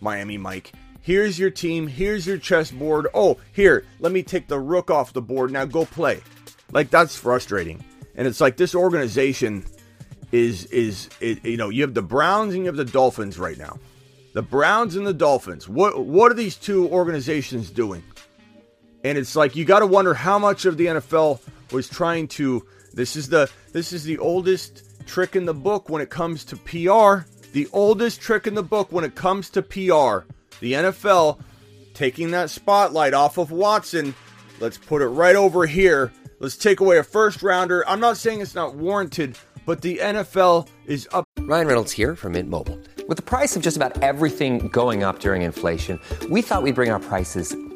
Miami 0.00 0.38
Mike. 0.38 0.72
Here's 1.00 1.38
your 1.38 1.50
team. 1.50 1.88
Here's 1.88 2.26
your 2.26 2.38
chessboard. 2.38 3.08
Oh, 3.12 3.38
here, 3.52 3.84
let 3.98 4.12
me 4.12 4.22
take 4.22 4.46
the 4.46 4.60
rook 4.60 4.90
off 4.90 5.12
the 5.12 5.22
board. 5.22 5.50
Now 5.50 5.64
go 5.64 5.84
play. 5.84 6.20
Like 6.70 6.90
that's 6.90 7.16
frustrating. 7.16 7.84
And 8.14 8.26
it's 8.26 8.40
like 8.40 8.56
this 8.56 8.74
organization 8.74 9.64
is 10.30 10.64
is 10.66 11.08
it, 11.20 11.44
you 11.44 11.56
know 11.56 11.68
you 11.68 11.82
have 11.82 11.94
the 11.94 12.02
Browns 12.02 12.54
and 12.54 12.62
you 12.62 12.66
have 12.66 12.76
the 12.76 12.84
Dolphins 12.84 13.38
right 13.38 13.58
now. 13.58 13.78
The 14.32 14.42
Browns 14.42 14.96
and 14.96 15.06
the 15.06 15.12
Dolphins. 15.12 15.68
What 15.68 16.06
what 16.06 16.30
are 16.30 16.36
these 16.36 16.56
two 16.56 16.88
organizations 16.88 17.70
doing? 17.70 18.02
And 19.04 19.18
it's 19.18 19.34
like 19.34 19.56
you 19.56 19.64
got 19.64 19.80
to 19.80 19.86
wonder 19.86 20.14
how 20.14 20.38
much 20.38 20.64
of 20.64 20.76
the 20.76 20.86
NFL 20.86 21.40
was 21.72 21.88
trying 21.88 22.28
to. 22.28 22.66
This 22.94 23.16
is 23.16 23.28
the 23.28 23.50
this 23.72 23.92
is 23.92 24.04
the 24.04 24.18
oldest 24.18 25.06
trick 25.06 25.36
in 25.36 25.44
the 25.44 25.54
book 25.54 25.88
when 25.88 26.02
it 26.02 26.10
comes 26.10 26.44
to 26.44 26.56
PR. 26.56 27.26
The 27.52 27.68
oldest 27.72 28.20
trick 28.20 28.46
in 28.46 28.54
the 28.54 28.62
book 28.62 28.92
when 28.92 29.04
it 29.04 29.14
comes 29.14 29.50
to 29.50 29.62
PR. 29.62 30.26
The 30.60 30.72
NFL 30.74 31.40
taking 31.94 32.30
that 32.30 32.50
spotlight 32.50 33.14
off 33.14 33.38
of 33.38 33.50
Watson. 33.50 34.14
Let's 34.60 34.78
put 34.78 35.02
it 35.02 35.08
right 35.08 35.36
over 35.36 35.66
here. 35.66 36.12
Let's 36.38 36.56
take 36.56 36.80
away 36.80 36.98
a 36.98 37.04
first 37.04 37.42
rounder. 37.42 37.86
I'm 37.88 38.00
not 38.00 38.16
saying 38.16 38.40
it's 38.40 38.54
not 38.54 38.74
warranted, 38.74 39.38
but 39.66 39.82
the 39.82 39.98
NFL 39.98 40.68
is 40.86 41.08
up. 41.12 41.24
Ryan 41.40 41.66
Reynolds 41.66 41.92
here 41.92 42.16
from 42.16 42.32
Mint 42.32 42.48
Mobile. 42.48 42.78
With 43.08 43.16
the 43.16 43.22
price 43.22 43.56
of 43.56 43.62
just 43.62 43.76
about 43.76 44.02
everything 44.02 44.68
going 44.68 45.02
up 45.02 45.18
during 45.18 45.42
inflation, 45.42 45.98
we 46.30 46.42
thought 46.42 46.62
we'd 46.62 46.74
bring 46.74 46.90
our 46.90 47.00
prices 47.00 47.54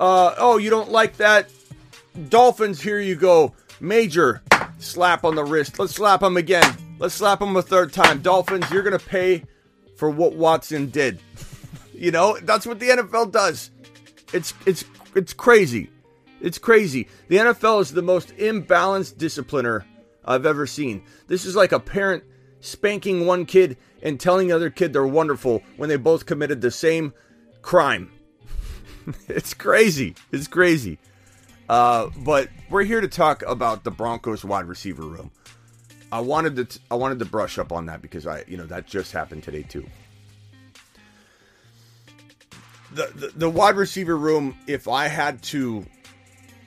Uh, 0.00 0.34
oh, 0.38 0.56
you 0.56 0.70
don't 0.70 0.90
like 0.90 1.18
that? 1.18 1.50
Dolphins, 2.30 2.80
here 2.80 3.00
you 3.00 3.14
go. 3.14 3.54
Major 3.80 4.42
slap 4.78 5.24
on 5.24 5.34
the 5.34 5.44
wrist. 5.44 5.78
Let's 5.78 5.94
slap 5.94 6.22
him 6.22 6.38
again. 6.38 6.74
Let's 6.98 7.14
slap 7.14 7.42
him 7.42 7.54
a 7.54 7.60
third 7.60 7.92
time. 7.92 8.22
Dolphins, 8.22 8.70
you're 8.70 8.82
going 8.82 8.98
to 8.98 9.06
pay 9.06 9.44
for 9.96 10.08
what 10.08 10.32
Watson 10.32 10.88
did. 10.88 11.20
you 11.94 12.10
know, 12.10 12.38
that's 12.42 12.66
what 12.66 12.80
the 12.80 12.88
NFL 12.88 13.30
does. 13.30 13.70
It's 14.32 14.54
it's 14.64 14.86
it's 15.14 15.34
crazy. 15.34 15.90
It's 16.40 16.56
crazy. 16.56 17.06
The 17.28 17.36
NFL 17.36 17.82
is 17.82 17.92
the 17.92 18.00
most 18.00 18.34
imbalanced 18.38 19.16
discipliner 19.16 19.84
I've 20.24 20.46
ever 20.46 20.66
seen. 20.66 21.04
This 21.26 21.44
is 21.44 21.54
like 21.54 21.72
a 21.72 21.80
parent 21.80 22.24
spanking 22.60 23.26
one 23.26 23.44
kid 23.44 23.76
and 24.02 24.18
telling 24.18 24.48
the 24.48 24.54
other 24.54 24.70
kid 24.70 24.94
they're 24.94 25.06
wonderful 25.06 25.62
when 25.76 25.90
they 25.90 25.96
both 25.96 26.24
committed 26.24 26.62
the 26.62 26.70
same 26.70 27.12
crime. 27.60 28.10
it's 29.28 29.54
crazy. 29.54 30.14
It's 30.32 30.48
crazy. 30.48 30.98
Uh, 31.68 32.10
but 32.18 32.48
we're 32.68 32.82
here 32.82 33.00
to 33.00 33.08
talk 33.08 33.42
about 33.46 33.84
the 33.84 33.90
Broncos 33.90 34.44
wide 34.44 34.66
receiver 34.66 35.04
room. 35.04 35.30
I 36.12 36.20
wanted 36.20 36.56
to 36.56 36.64
t- 36.64 36.80
I 36.90 36.96
wanted 36.96 37.20
to 37.20 37.24
brush 37.24 37.58
up 37.58 37.70
on 37.70 37.86
that 37.86 38.02
because 38.02 38.26
I 38.26 38.44
you 38.48 38.56
know 38.56 38.66
that 38.66 38.86
just 38.86 39.12
happened 39.12 39.44
today 39.44 39.62
too. 39.62 39.86
The, 42.92 43.12
the 43.14 43.28
the 43.36 43.50
wide 43.50 43.76
receiver 43.76 44.16
room. 44.16 44.56
If 44.66 44.88
I 44.88 45.06
had 45.06 45.42
to 45.44 45.86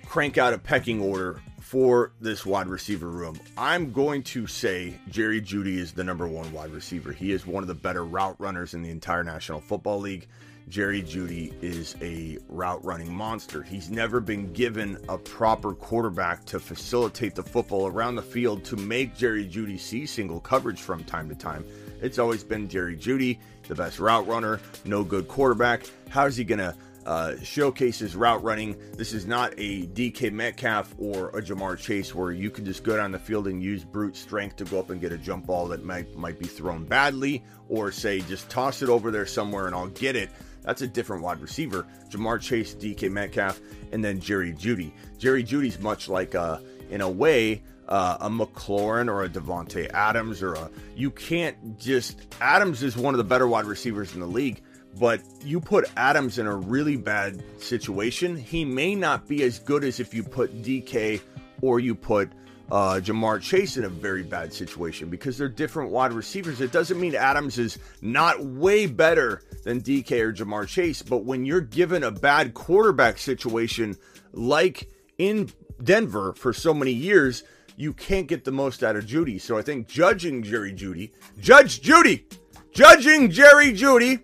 crank 0.06 0.38
out 0.38 0.54
a 0.54 0.58
pecking 0.58 1.02
order 1.02 1.42
for 1.60 2.14
this 2.22 2.46
wide 2.46 2.68
receiver 2.68 3.10
room, 3.10 3.38
I'm 3.58 3.92
going 3.92 4.24
to 4.24 4.48
say 4.48 4.98
Jerry 5.10 5.42
Jeudy 5.42 5.78
is 5.78 5.92
the 5.92 6.06
number 6.06 6.28
one 6.28 6.50
wide 6.54 6.72
receiver. 6.72 7.12
He 7.12 7.34
is 7.34 7.46
one 7.46 7.64
of 7.64 7.68
the 7.68 7.74
better 7.74 8.06
route 8.06 8.38
runners 8.40 8.74
in 8.74 8.82
the 8.82 8.90
entire 8.90 9.26
National 9.26 9.60
Football 9.60 10.00
League. 10.00 10.28
Jerry 10.70 11.02
Jeudy 11.02 11.54
is 11.62 11.96
a 12.02 12.38
route 12.48 12.84
running 12.84 13.14
monster. 13.14 13.62
He's 13.62 13.90
never 13.90 14.20
been 14.20 14.54
given 14.54 14.98
a 15.10 15.18
proper 15.18 15.74
quarterback 15.74 16.46
to 16.46 16.60
facilitate 16.60 17.36
the 17.36 17.44
football 17.44 17.88
around 17.88 18.16
the 18.16 18.22
field 18.22 18.64
to 18.66 18.78
make 18.78 19.16
Jerry 19.16 19.46
Jeudy 19.46 19.80
see 19.80 20.06
single 20.06 20.40
coverage 20.40 20.82
from 20.82 21.04
time 21.04 21.30
to 21.30 21.36
time. 21.36 21.66
It's 22.02 22.20
always 22.20 22.44
been 22.44 22.68
Jerry 22.68 22.96
Jeudy, 22.96 23.40
the 23.68 23.76
best 23.76 24.00
route 24.00 24.28
runner, 24.28 24.60
no 24.86 25.04
good 25.04 25.28
quarterback. 25.28 25.84
How 26.10 26.26
is 26.26 26.36
he 26.36 26.44
going 26.44 26.60
to 26.60 26.76
uh, 27.06 27.36
showcase 27.44 28.00
his 28.00 28.16
route 28.16 28.44
running? 28.44 28.76
This 28.98 29.14
is 29.14 29.26
not 29.26 29.54
a 29.58 29.86
DK 29.88 30.32
Metcalf 30.32 30.96
or 30.98 31.30
a 31.30 31.42
Ja'Marr 31.42 31.78
Chase 31.78 32.16
where 32.16 32.32
you 32.32 32.50
can 32.50 32.66
just 32.66 32.84
go 32.84 32.96
down 32.96 33.12
the 33.12 33.20
field 33.20 33.48
and 33.48 33.62
use 33.62 33.84
brute 33.84 34.16
strength 34.16 34.56
to 34.58 34.66
go 34.66 34.80
up 34.80 34.90
and 34.90 35.02
get 35.02 35.12
a 35.12 35.18
jump 35.18 35.46
ball 35.46 35.68
that 35.68 35.84
might, 35.84 36.16
might 36.16 36.40
be 36.40 36.48
thrown 36.48 36.86
badly, 36.86 37.44
or 37.70 37.92
say 37.92 38.22
just 38.22 38.50
toss 38.50 38.82
it 38.82 38.90
over 38.90 39.12
there 39.12 39.26
somewhere 39.26 39.68
and 39.68 39.76
I'll 39.76 39.88
get 39.88 40.16
it. 40.16 40.30
That's 40.64 40.82
a 40.82 40.88
different 40.88 41.24
wide 41.24 41.40
receiver. 41.40 41.86
Ja'Marr 42.10 42.42
Chase, 42.42 42.74
DK 42.76 43.12
Metcalf, 43.12 43.60
and 43.92 44.04
then 44.04 44.20
Jerry 44.20 44.54
Jeudy. 44.54 44.92
Jerry 45.18 45.44
Jeudy's 45.44 45.80
much 45.80 46.10
like, 46.10 46.36
uh, 46.36 46.60
in 46.90 47.02
a 47.02 47.10
way, 47.10 47.64
uh, 47.88 48.18
a 48.22 48.30
McLaurin 48.30 49.10
or 49.10 49.24
a 49.24 49.30
Davante 49.30 49.90
Adams 49.94 50.42
or 50.42 50.54
a. 50.54 50.70
You 50.96 51.12
can't 51.12 51.78
just. 51.78 52.28
Adams 52.40 52.82
is 52.84 52.96
one 52.96 53.14
of 53.14 53.18
the 53.18 53.24
better 53.24 53.48
wide 53.48 53.66
receivers 53.66 54.14
in 54.14 54.22
the 54.22 54.28
league, 54.28 54.62
but 55.00 55.22
you 55.44 55.60
put 55.60 55.86
Adams 55.98 56.38
in 56.38 56.48
a 56.48 56.56
really 56.56 56.98
bad 56.98 57.44
situation, 57.62 58.38
he 58.38 58.64
may 58.64 58.96
not 58.96 59.28
be 59.28 59.44
as 59.44 59.60
good 59.60 59.84
as 59.84 60.00
if 60.00 60.14
you 60.14 60.24
put 60.24 60.62
DK 60.62 61.22
or 61.62 61.80
you 61.80 61.96
put 61.96 62.32
uh, 62.72 63.00
Ja'Marr 63.04 63.42
Chase 63.42 63.78
in 63.78 63.84
a 63.84 63.90
very 63.90 64.24
bad 64.24 64.54
situation 64.54 65.10
because 65.10 65.38
they're 65.38 65.50
different 65.50 65.92
wide 65.92 66.14
receivers. 66.14 66.62
It 66.62 66.72
doesn't 66.72 67.00
mean 67.00 67.16
Adams 67.16 67.58
is 67.58 67.78
not 68.02 68.44
way 68.44 68.86
better 68.86 69.44
than 69.64 69.82
DK 69.82 70.20
or 70.22 70.34
Ja'Marr 70.34 70.68
Chase, 70.68 71.02
but 71.02 71.26
when 71.26 71.46
you're 71.46 71.62
given 71.62 72.04
a 72.04 72.12
bad 72.12 72.54
quarterback 72.54 73.18
situation 73.18 73.98
like 74.32 74.90
in 75.18 75.50
Denver 75.84 76.34
for 76.34 76.54
so 76.54 76.74
many 76.74 76.92
years, 76.92 77.44
you 77.76 77.94
can't 77.94 78.28
get 78.28 78.44
the 78.44 78.52
most 78.52 78.84
out 78.84 78.96
of 78.96 79.06
Jeudy. 79.06 79.40
So 79.40 79.58
I 79.58 79.62
think 79.62 79.88
judging 79.88 80.44
Jerry 80.44 80.74
Jeudy, 80.74 81.12
Judge 81.40 81.82
Judy, 81.82 82.28
judging 82.72 83.30
Jerry 83.30 83.74
Jeudy 83.74 84.22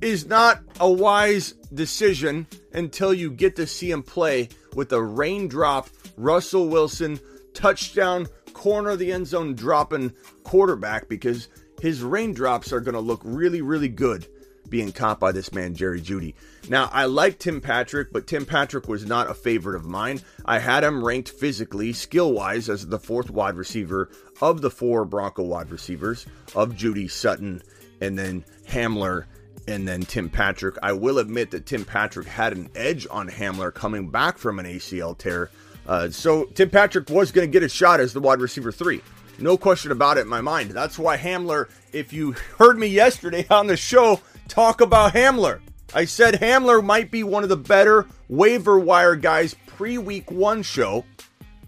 is 0.00 0.26
not 0.26 0.60
a 0.80 0.90
wise 0.90 1.52
decision 1.72 2.46
until 2.72 3.14
you 3.14 3.30
get 3.30 3.56
to 3.56 3.66
see 3.66 3.90
him 3.90 4.02
play 4.02 4.48
with 4.74 4.92
a 4.92 5.02
raindrop 5.02 5.88
Russell 6.16 6.68
Wilson 6.68 7.18
touchdown 7.54 8.28
corner 8.52 8.90
of 8.90 8.98
the 8.98 9.12
end 9.12 9.26
zone 9.26 9.54
dropping 9.54 10.12
quarterback 10.42 11.08
because 11.08 11.48
his 11.80 12.02
raindrops 12.02 12.72
are 12.72 12.80
going 12.80 12.94
to 12.94 13.00
look 13.00 13.20
really, 13.24 13.62
really 13.62 13.88
good 13.88 14.26
being 14.68 14.92
caught 14.92 15.20
by 15.20 15.30
this 15.32 15.52
man, 15.52 15.74
Jerry 15.74 16.00
Jeudy. 16.00 16.34
Now, 16.68 16.88
I 16.92 17.04
like 17.04 17.38
Tim 17.38 17.60
Patrick, 17.60 18.12
but 18.12 18.26
Tim 18.26 18.46
Patrick 18.46 18.88
was 18.88 19.04
not 19.04 19.30
a 19.30 19.34
favorite 19.34 19.76
of 19.76 19.84
mine. 19.84 20.20
I 20.44 20.58
had 20.58 20.82
him 20.82 21.04
ranked 21.04 21.28
physically, 21.28 21.92
skill 21.92 22.32
wise, 22.32 22.68
as 22.68 22.86
the 22.86 22.98
fourth 22.98 23.30
wide 23.30 23.56
receiver 23.56 24.10
of 24.40 24.62
the 24.62 24.70
four 24.70 25.04
Bronco 25.04 25.42
wide 25.42 25.70
receivers 25.70 26.26
of 26.54 26.74
Jeudy, 26.74 27.10
Sutton, 27.10 27.62
and 28.00 28.18
then 28.18 28.44
Hamler, 28.68 29.26
and 29.68 29.86
then 29.86 30.02
Tim 30.02 30.28
Patrick. 30.28 30.76
I 30.82 30.92
will 30.92 31.18
admit 31.18 31.50
that 31.52 31.66
Tim 31.66 31.84
Patrick 31.84 32.26
had 32.26 32.52
an 32.52 32.70
edge 32.74 33.06
on 33.10 33.28
Hamler 33.28 33.72
coming 33.72 34.10
back 34.10 34.38
from 34.38 34.58
an 34.58 34.66
ACL 34.66 35.16
tear. 35.16 35.50
Uh, 35.86 36.10
so 36.10 36.44
Tim 36.44 36.70
Patrick 36.70 37.10
was 37.10 37.30
going 37.30 37.46
to 37.46 37.52
get 37.52 37.62
a 37.62 37.68
shot 37.68 38.00
as 38.00 38.12
the 38.12 38.20
wide 38.20 38.40
receiver 38.40 38.72
three. 38.72 39.02
No 39.38 39.56
question 39.56 39.90
about 39.90 40.16
it 40.16 40.22
in 40.22 40.28
my 40.28 40.40
mind. 40.40 40.70
That's 40.70 40.98
why 40.98 41.16
Hamler, 41.16 41.68
if 41.92 42.12
you 42.12 42.32
heard 42.58 42.78
me 42.78 42.86
yesterday 42.86 43.46
on 43.50 43.66
the 43.66 43.76
show 43.76 44.20
talk 44.48 44.80
about 44.80 45.12
Hamler, 45.12 45.60
I 45.92 46.04
said 46.04 46.34
Hamler 46.34 46.84
might 46.84 47.10
be 47.10 47.22
one 47.22 47.42
of 47.42 47.48
the 47.48 47.56
better 47.56 48.06
waiver 48.28 48.78
wire 48.78 49.16
guys 49.16 49.54
pre 49.66 49.98
week 49.98 50.30
one 50.30 50.62
show 50.62 51.04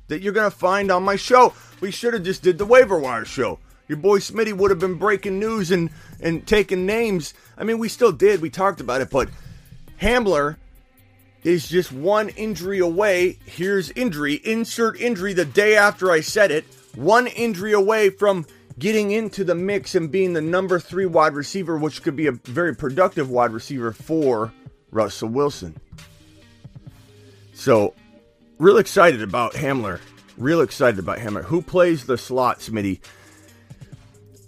that 0.09 0.23
you're 0.23 0.33
going 0.33 0.51
to 0.51 0.57
find 0.57 0.91
on 0.91 1.03
my 1.03 1.17
show. 1.17 1.53
We 1.81 1.91
should 1.91 2.15
have 2.15 2.23
just 2.23 2.43
did 2.43 2.59
the 2.59 2.65
waiver 2.65 2.99
wire 2.99 3.25
show. 3.25 3.59
Your 3.89 3.99
boy 3.99 4.19
Smitty 4.19 4.53
would 4.53 4.71
have 4.71 4.81
been 4.81 4.95
breaking 4.95 5.39
news 5.39 5.71
and, 5.71 5.91
and 6.21 6.47
taking 6.47 6.87
names. 6.87 7.35
I 7.57 7.65
mean, 7.65 7.79
we 7.79 7.89
still 7.89 8.13
did. 8.13 8.41
We 8.41 8.51
talked 8.51 8.81
about 8.81 9.01
it, 9.01 9.11
but 9.11 9.29
Hamler 10.01 10.57
is 11.47 11.69
just 11.69 11.93
one 11.93 12.29
injury 12.31 12.81
away. 12.81 13.39
Here's 13.47 13.93
injury, 13.93 14.35
insert 14.45 15.01
injury 15.01 15.33
the 15.33 15.45
day 15.45 15.77
after 15.77 16.11
I 16.11 16.21
said 16.21 16.51
it. 16.51 16.65
One 16.97 17.29
injury 17.29 17.73
away 17.73 18.11
from 18.11 18.47
getting 18.79 19.13
into 19.13 19.45
the 19.45 19.55
mix 19.55 19.95
and 19.95 20.11
being 20.11 20.33
the 20.33 20.41
number 20.41 20.81
three 20.81 21.07
wide 21.07 21.35
receiver, 21.35 21.79
which 21.79 22.03
could 22.03 22.17
be 22.17 22.27
a 22.27 22.33
very 22.33 22.75
productive 22.75 23.31
wide 23.31 23.53
receiver 23.53 23.93
for 23.93 24.53
Russell 24.91 25.29
Wilson. 25.29 25.79
So, 27.55 27.95
real 28.59 28.79
excited 28.79 29.23
about 29.23 29.53
Hamler. 29.53 30.01
Real 30.37 30.61
excited 30.61 30.99
about 30.99 31.19
Hamler. 31.19 31.45
Who 31.45 31.63
plays 31.63 32.07
the 32.07 32.19
slot, 32.19 32.59
Smitty? 32.59 33.01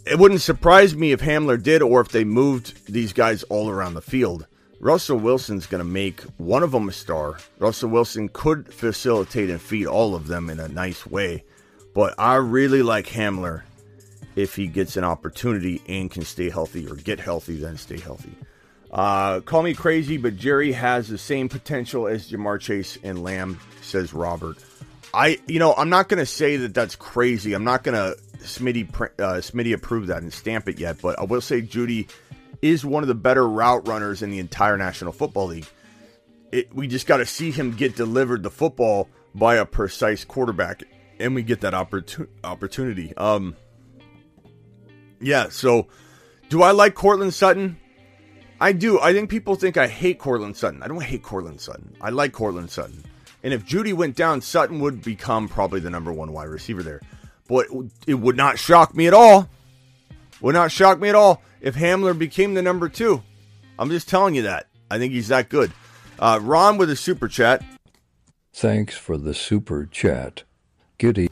It 0.04 0.18
wouldn't 0.18 0.40
surprise 0.40 0.96
me 0.96 1.12
if 1.12 1.20
Hamler 1.20 1.62
did 1.62 1.80
or 1.80 2.00
if 2.00 2.08
they 2.08 2.24
moved 2.24 2.92
these 2.92 3.12
guys 3.12 3.44
all 3.44 3.70
around 3.70 3.94
the 3.94 4.02
field. 4.02 4.46
Russell 4.80 5.18
Wilson's 5.18 5.66
going 5.66 5.82
to 5.82 5.88
make 5.88 6.20
one 6.36 6.62
of 6.62 6.70
them 6.70 6.88
a 6.88 6.92
star. 6.92 7.38
Russell 7.58 7.90
Wilson 7.90 8.28
could 8.28 8.72
facilitate 8.72 9.50
and 9.50 9.60
feed 9.60 9.86
all 9.86 10.14
of 10.14 10.28
them 10.28 10.50
in 10.50 10.60
a 10.60 10.68
nice 10.68 11.04
way. 11.06 11.44
But 11.94 12.14
I 12.18 12.36
really 12.36 12.82
like 12.82 13.06
Hamler 13.06 13.62
if 14.36 14.54
he 14.54 14.68
gets 14.68 14.96
an 14.96 15.02
opportunity 15.02 15.82
and 15.88 16.10
can 16.10 16.22
stay 16.22 16.48
healthy 16.48 16.86
or 16.86 16.94
get 16.94 17.18
healthy, 17.18 17.56
then 17.56 17.76
stay 17.76 17.98
healthy. 17.98 18.32
Uh, 18.90 19.40
call 19.40 19.62
me 19.62 19.74
crazy, 19.74 20.16
but 20.16 20.36
Jerry 20.36 20.72
has 20.72 21.08
the 21.08 21.18
same 21.18 21.48
potential 21.48 22.06
as 22.06 22.30
Ja'Marr 22.30 22.60
Chase 22.60 22.96
and 23.02 23.22
Lamb, 23.22 23.58
says 23.82 24.14
Robert. 24.14 24.58
I, 25.12 25.40
you 25.48 25.58
know, 25.58 25.74
I'm 25.74 25.90
not 25.90 26.08
going 26.08 26.20
to 26.20 26.26
say 26.26 26.56
that 26.58 26.72
that's 26.72 26.94
crazy. 26.94 27.52
I'm 27.52 27.64
not 27.64 27.82
going 27.82 27.96
to 27.96 28.18
Smitty, 28.44 28.88
uh, 28.94 29.40
Smitty 29.40 29.74
approve 29.74 30.06
that 30.06 30.22
and 30.22 30.32
stamp 30.32 30.68
it 30.68 30.78
yet, 30.78 31.02
but 31.02 31.18
I 31.18 31.24
will 31.24 31.40
say 31.40 31.60
Jeudy 31.60 32.08
is 32.62 32.84
one 32.84 33.02
of 33.02 33.08
the 33.08 33.14
better 33.14 33.48
route 33.48 33.86
runners 33.86 34.22
in 34.22 34.30
the 34.30 34.38
entire 34.38 34.76
National 34.76 35.12
Football 35.12 35.46
League. 35.48 35.66
It, 36.50 36.74
we 36.74 36.86
just 36.86 37.06
got 37.06 37.18
to 37.18 37.26
see 37.26 37.50
him 37.50 37.72
get 37.72 37.96
delivered 37.96 38.42
the 38.42 38.50
football 38.50 39.08
by 39.34 39.56
a 39.56 39.64
precise 39.64 40.24
quarterback, 40.24 40.82
and 41.18 41.34
we 41.34 41.42
get 41.42 41.60
that 41.60 41.74
opportun- 41.74 42.28
opportunity. 42.42 43.16
Um, 43.16 43.56
yeah, 45.20 45.48
so 45.50 45.88
do 46.48 46.62
I 46.62 46.70
like 46.70 46.94
Courtland 46.94 47.34
Sutton? 47.34 47.78
I 48.60 48.72
do. 48.72 48.98
I 48.98 49.12
think 49.12 49.30
people 49.30 49.54
think 49.54 49.76
I 49.76 49.86
hate 49.86 50.18
Courtland 50.18 50.56
Sutton. 50.56 50.82
I 50.82 50.88
don't 50.88 51.02
hate 51.02 51.22
Courtland 51.22 51.60
Sutton. 51.60 51.94
I 52.00 52.10
like 52.10 52.32
Courtland 52.32 52.70
Sutton. 52.70 53.04
And 53.42 53.54
if 53.54 53.64
Jeudy 53.64 53.92
went 53.92 54.16
down, 54.16 54.40
Sutton 54.40 54.80
would 54.80 55.02
become 55.02 55.48
probably 55.48 55.80
the 55.80 55.90
number 55.90 56.12
one 56.12 56.32
wide 56.32 56.48
receiver 56.48 56.82
there. 56.82 57.00
But 57.46 57.66
it 58.06 58.14
would 58.14 58.36
not 58.36 58.58
shock 58.58 58.96
me 58.96 59.06
at 59.06 59.14
all. 59.14 59.48
Would 60.40 60.54
not 60.54 60.72
shock 60.72 61.00
me 61.00 61.08
at 61.08 61.14
all 61.14 61.42
if 61.60 61.74
Hamler 61.74 62.16
became 62.16 62.54
the 62.54 62.62
number 62.62 62.88
two. 62.88 63.22
I'm 63.78 63.90
just 63.90 64.08
telling 64.08 64.34
you 64.34 64.42
that. 64.42 64.66
I 64.90 64.98
think 64.98 65.12
he's 65.12 65.28
that 65.28 65.48
good. 65.48 65.72
Uh, 66.18 66.40
Ron 66.42 66.78
with 66.78 66.90
a 66.90 66.96
super 66.96 67.28
chat. 67.28 67.62
Thanks 68.52 68.96
for 68.96 69.16
the 69.16 69.34
super 69.34 69.86
chat. 69.86 70.42
Giddy. 70.98 71.28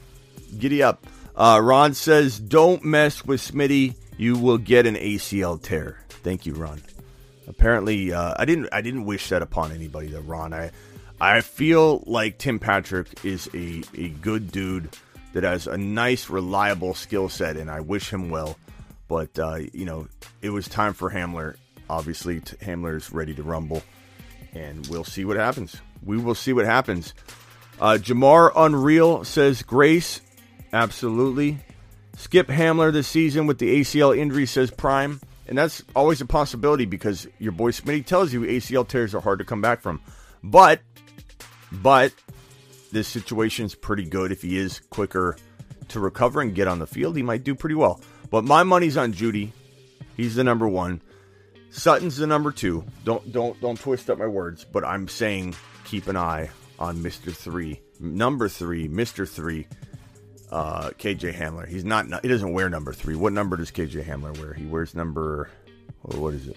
Giddy 0.59 0.83
up. 0.83 1.07
Uh, 1.35 1.61
Ron 1.63 1.93
says, 1.95 2.39
"Don't 2.39 2.85
mess 2.85 3.25
with 3.25 3.41
Smitty. 3.41 3.95
You 4.17 4.37
will 4.39 4.59
get 4.59 4.87
an 4.87 4.97
ACL 4.97 5.61
tear." 5.61 5.99
Thank 6.09 6.47
you, 6.47 6.55
Ron. 6.55 6.81
Apparently, 7.49 8.13
uh, 8.13 8.35
I 8.39 8.45
didn't. 8.45 8.69
I 8.73 8.81
didn't 8.81 9.05
wish 9.05 9.29
that 9.29 9.43
upon 9.43 9.73
anybody, 9.73 10.09
though, 10.09 10.21
Ron. 10.21 10.55
I, 10.55 10.71
I 11.21 11.41
feel 11.41 12.03
like 12.07 12.39
Tim 12.39 12.59
Patrick 12.59 13.25
is 13.25 13.49
a 13.55 13.83
a 13.97 14.09
good 14.09 14.51
dude 14.53 14.89
that 15.33 15.43
has 15.43 15.67
a 15.67 15.77
nice, 15.77 16.31
reliable 16.31 16.95
skill 16.95 17.29
set, 17.29 17.57
and 17.57 17.71
I 17.71 17.81
wish 17.81 18.11
him 18.11 18.31
well. 18.31 18.57
But 19.09 19.39
uh, 19.39 19.61
you 19.73 19.85
know, 19.85 20.09
it 20.43 20.51
was 20.51 20.69
time 20.69 20.93
for 20.93 21.11
Hamler. 21.11 21.57
Obviously, 21.89 22.41
Hamler's 22.41 23.13
ready 23.13 23.35
to 23.35 23.43
rumble, 23.43 23.83
and 24.55 24.87
we'll 24.89 25.05
see 25.05 25.25
what 25.25 25.37
happens. 25.37 25.77
We 26.05 26.19
will 26.19 26.35
see 26.35 26.53
what 26.53 26.65
happens. 26.65 27.15
Uh, 27.81 27.99
Jamar 28.01 28.53
Unreal 28.57 29.25
says 29.25 29.63
Grace 29.63 30.21
Absolutely. 30.73 31.59
Skip 32.17 32.49
Hamler 32.49 32.93
this 32.93 33.09
season 33.09 33.47
with 33.47 33.59
the 33.59 33.81
ACL 33.81 34.17
injury, 34.17 34.47
says 34.47 34.71
Prime. 34.71 35.21
And 35.49 35.57
that's 35.57 35.83
always 35.95 36.21
a 36.21 36.27
possibility 36.27 36.87
because 36.87 37.27
your 37.39 37.53
boy 37.53 37.71
Smitty 37.71 38.05
tells 38.05 38.33
you 38.33 38.43
ACL 38.43 38.87
tears 38.87 39.15
are 39.15 39.21
hard 39.21 39.39
to 39.39 39.45
come 39.45 39.61
back 39.61 39.81
from. 39.81 40.03
But, 40.43 40.81
but 41.71 42.13
this 42.93 43.07
situation's 43.07 43.75
pretty 43.75 44.05
good. 44.05 44.33
If 44.33 44.43
he 44.43 44.59
is 44.59 44.81
quicker 44.91 45.37
to 45.89 46.01
recover 46.01 46.41
and 46.41 46.55
get 46.55 46.69
on 46.69 46.79
the 46.79 46.87
field, 46.87 47.17
he 47.17 47.23
might 47.23 47.45
do 47.45 47.55
pretty 47.55 47.77
well. 47.77 48.01
But 48.31 48.45
my 48.45 48.63
money's 48.63 48.97
on 48.97 49.13
Jeudy. 49.13 49.53
He's 50.17 50.35
the 50.35 50.45
number 50.45 50.69
one. 50.69 51.01
Sutton's 51.71 52.17
the 52.17 52.27
number 52.27 52.53
two. 52.53 52.85
Don't 53.05 53.33
don't 53.33 53.61
don't 53.61 53.79
twist 53.79 54.09
up 54.09 54.19
my 54.19 54.27
words, 54.27 54.65
but 54.65 54.85
I'm 54.85 55.09
saying 55.09 55.55
keep 55.85 56.07
an 56.09 56.17
eye 56.17 56.51
on 56.79 56.97
Mr. 56.99 57.35
Three. 57.35 57.81
Number 58.01 58.49
three, 58.49 58.89
Mr. 58.89 59.29
Three 59.29 59.67
uh, 60.51 60.91
KJ 60.99 61.35
Hamler. 61.35 61.67
He's 61.69 61.85
not. 61.85 62.07
He 62.23 62.29
doesn't 62.29 62.53
wear 62.53 62.69
number 62.69 62.93
three. 62.93 63.15
What 63.15 63.33
number 63.33 63.57
does 63.57 63.71
KJ 63.71 64.05
Hamler 64.05 64.39
wear? 64.39 64.55
He 64.55 64.67
wears 64.67 64.95
number. 64.95 65.49
what 66.03 66.35
is 66.35 66.49
it? 66.49 66.57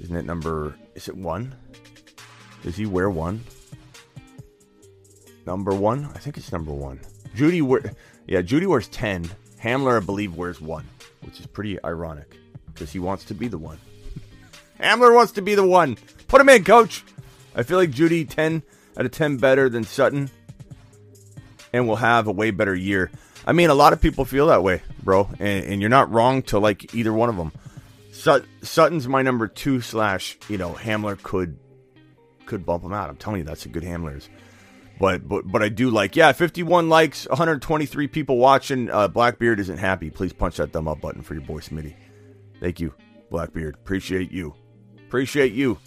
Isn't 0.00 0.16
it 0.16 0.24
number? 0.24 0.74
Is 0.94 1.08
it 1.08 1.16
one? 1.16 1.54
Does 2.62 2.76
he 2.76 2.86
wear 2.86 3.10
one? 3.10 3.44
Number 5.46 5.74
one? 5.74 6.04
I 6.14 6.18
think 6.18 6.36
it's 6.36 6.52
number 6.52 6.72
one. 6.72 7.00
Jeudy 7.34 7.62
wear. 7.62 7.94
Yeah, 8.26 8.42
Jeudy 8.42 8.66
wears 8.66 8.88
ten. 8.88 9.28
Hamler, 9.62 10.00
I 10.00 10.04
believe, 10.04 10.36
wears 10.36 10.60
one, 10.60 10.86
which 11.22 11.40
is 11.40 11.46
pretty 11.46 11.82
ironic 11.84 12.36
because 12.72 12.92
he 12.92 12.98
wants 12.98 13.24
to 13.24 13.34
be 13.34 13.48
the 13.48 13.58
one. 13.58 13.78
Hamler 14.80 15.14
wants 15.14 15.32
to 15.32 15.42
be 15.42 15.54
the 15.54 15.66
one. 15.66 15.96
Put 16.28 16.40
him 16.40 16.48
in, 16.48 16.64
coach. 16.64 17.04
I 17.54 17.62
feel 17.62 17.78
like 17.78 17.90
Jeudy 17.90 18.28
ten 18.28 18.62
out 18.96 19.04
of 19.04 19.12
ten 19.12 19.36
better 19.36 19.68
than 19.68 19.84
Sutton 19.84 20.30
and 21.72 21.86
will 21.86 21.96
have 21.96 22.26
a 22.26 22.32
way 22.32 22.50
better 22.50 22.74
year. 22.74 23.10
I 23.46 23.52
mean, 23.52 23.70
a 23.70 23.74
lot 23.74 23.92
of 23.92 24.00
people 24.00 24.24
feel 24.24 24.48
that 24.48 24.62
way, 24.62 24.82
bro, 25.02 25.28
and, 25.38 25.64
and 25.64 25.80
you're 25.80 25.90
not 25.90 26.12
wrong 26.12 26.42
to 26.44 26.58
like 26.58 26.94
either 26.94 27.12
one 27.12 27.28
of 27.28 27.36
them. 27.36 27.52
Sut- 28.12 28.44
Sutton's 28.62 29.08
my 29.08 29.22
number 29.22 29.48
two 29.48 29.80
slash. 29.80 30.38
You 30.48 30.58
know, 30.58 30.72
Hamler 30.72 31.20
could 31.22 31.58
could 32.46 32.66
bump 32.66 32.84
him 32.84 32.92
out. 32.92 33.08
I'm 33.08 33.16
telling 33.16 33.40
you, 33.40 33.44
that's 33.44 33.66
a 33.66 33.68
good 33.68 33.82
Hamler's. 33.82 34.28
But 35.00 35.26
but 35.26 35.50
but 35.50 35.62
I 35.62 35.70
do 35.70 35.88
like 35.88 36.14
yeah, 36.14 36.30
51 36.32 36.90
likes, 36.90 37.26
123 37.28 38.06
people 38.06 38.36
watching. 38.36 38.90
Uh, 38.90 39.08
Blackbeard 39.08 39.58
isn't 39.58 39.78
happy. 39.78 40.10
Please 40.10 40.34
punch 40.34 40.58
that 40.58 40.72
thumb 40.72 40.86
up 40.86 41.00
button 41.00 41.22
for 41.22 41.32
your 41.32 41.42
boy 41.42 41.60
Smitty. 41.60 41.94
Thank 42.60 42.80
you, 42.80 42.92
Blackbeard. 43.30 43.74
Appreciate 43.76 44.30
you. 44.30 44.54
Appreciate 45.06 45.52
you. 45.52 45.78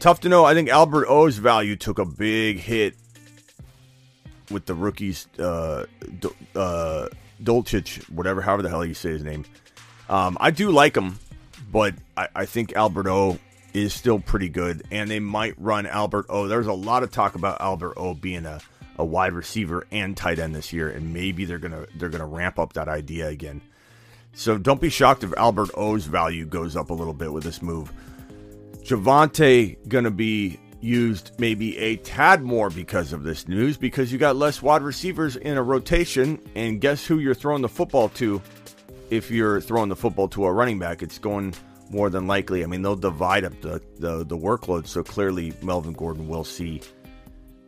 Tough 0.00 0.20
to 0.20 0.28
know. 0.28 0.44
I 0.44 0.52
think 0.52 0.68
Albert 0.68 1.06
O's 1.08 1.38
value 1.38 1.76
took 1.76 1.98
a 1.98 2.04
big 2.04 2.58
hit 2.58 2.94
with 4.50 4.66
the 4.66 4.74
rookies, 4.74 5.28
uh, 5.38 5.86
uh, 6.54 7.08
Dolchich, 7.42 8.02
whatever, 8.10 8.42
however 8.42 8.62
the 8.62 8.68
hell 8.68 8.84
you 8.84 8.92
say 8.92 9.10
his 9.10 9.24
name. 9.24 9.46
Um, 10.10 10.36
I 10.40 10.50
do 10.50 10.70
like 10.72 10.94
him, 10.94 11.18
but 11.70 11.94
I, 12.18 12.28
I 12.34 12.44
think 12.44 12.74
Albert 12.74 13.06
O 13.06 13.38
is 13.72 13.92
still 13.92 14.18
pretty 14.18 14.48
good, 14.48 14.82
and 14.90 15.10
they 15.10 15.20
might 15.20 15.54
run 15.58 15.86
Albert 15.86 16.26
O. 16.28 16.48
There's 16.48 16.66
a 16.66 16.72
lot 16.72 17.02
of 17.02 17.10
talk 17.10 17.34
about 17.34 17.60
Albert 17.60 17.94
O 17.96 18.14
being 18.14 18.46
a, 18.46 18.60
a 18.96 19.04
wide 19.04 19.32
receiver 19.32 19.86
and 19.90 20.16
tight 20.16 20.38
end 20.38 20.54
this 20.54 20.72
year, 20.72 20.88
and 20.88 21.12
maybe 21.12 21.44
they're 21.44 21.58
gonna 21.58 21.86
they're 21.96 22.08
gonna 22.08 22.26
ramp 22.26 22.58
up 22.58 22.74
that 22.74 22.88
idea 22.88 23.28
again. 23.28 23.60
So 24.34 24.56
don't 24.58 24.80
be 24.80 24.88
shocked 24.88 25.24
if 25.24 25.32
Albert 25.36 25.70
O's 25.74 26.06
value 26.06 26.46
goes 26.46 26.76
up 26.76 26.90
a 26.90 26.94
little 26.94 27.12
bit 27.12 27.32
with 27.32 27.44
this 27.44 27.60
move. 27.60 27.92
Javonte 28.82 29.76
going 29.88 30.04
to 30.04 30.10
be 30.10 30.58
used 30.80 31.30
maybe 31.38 31.78
a 31.78 31.96
tad 31.96 32.42
more 32.42 32.68
because 32.68 33.12
of 33.12 33.22
this 33.22 33.46
news 33.46 33.76
because 33.76 34.10
you 34.10 34.18
got 34.18 34.34
less 34.34 34.60
wide 34.60 34.82
receivers 34.82 35.36
in 35.36 35.56
a 35.56 35.62
rotation. 35.62 36.40
And 36.54 36.80
guess 36.80 37.06
who 37.06 37.18
you're 37.18 37.34
throwing 37.34 37.62
the 37.62 37.68
football 37.68 38.08
to 38.10 38.42
if 39.10 39.30
you're 39.30 39.60
throwing 39.60 39.88
the 39.88 39.96
football 39.96 40.28
to 40.28 40.46
a 40.46 40.52
running 40.52 40.78
back? 40.78 41.02
It's 41.02 41.18
going 41.18 41.54
more 41.92 42.10
than 42.10 42.26
likely. 42.26 42.64
I 42.64 42.66
mean, 42.66 42.82
they'll 42.82 42.96
divide 42.96 43.44
up 43.44 43.60
the, 43.60 43.82
the, 43.98 44.24
the 44.24 44.36
workload. 44.36 44.86
So 44.86 45.02
clearly, 45.02 45.52
Melvin 45.62 45.92
Gordon 45.92 46.26
will 46.26 46.44
see 46.44 46.80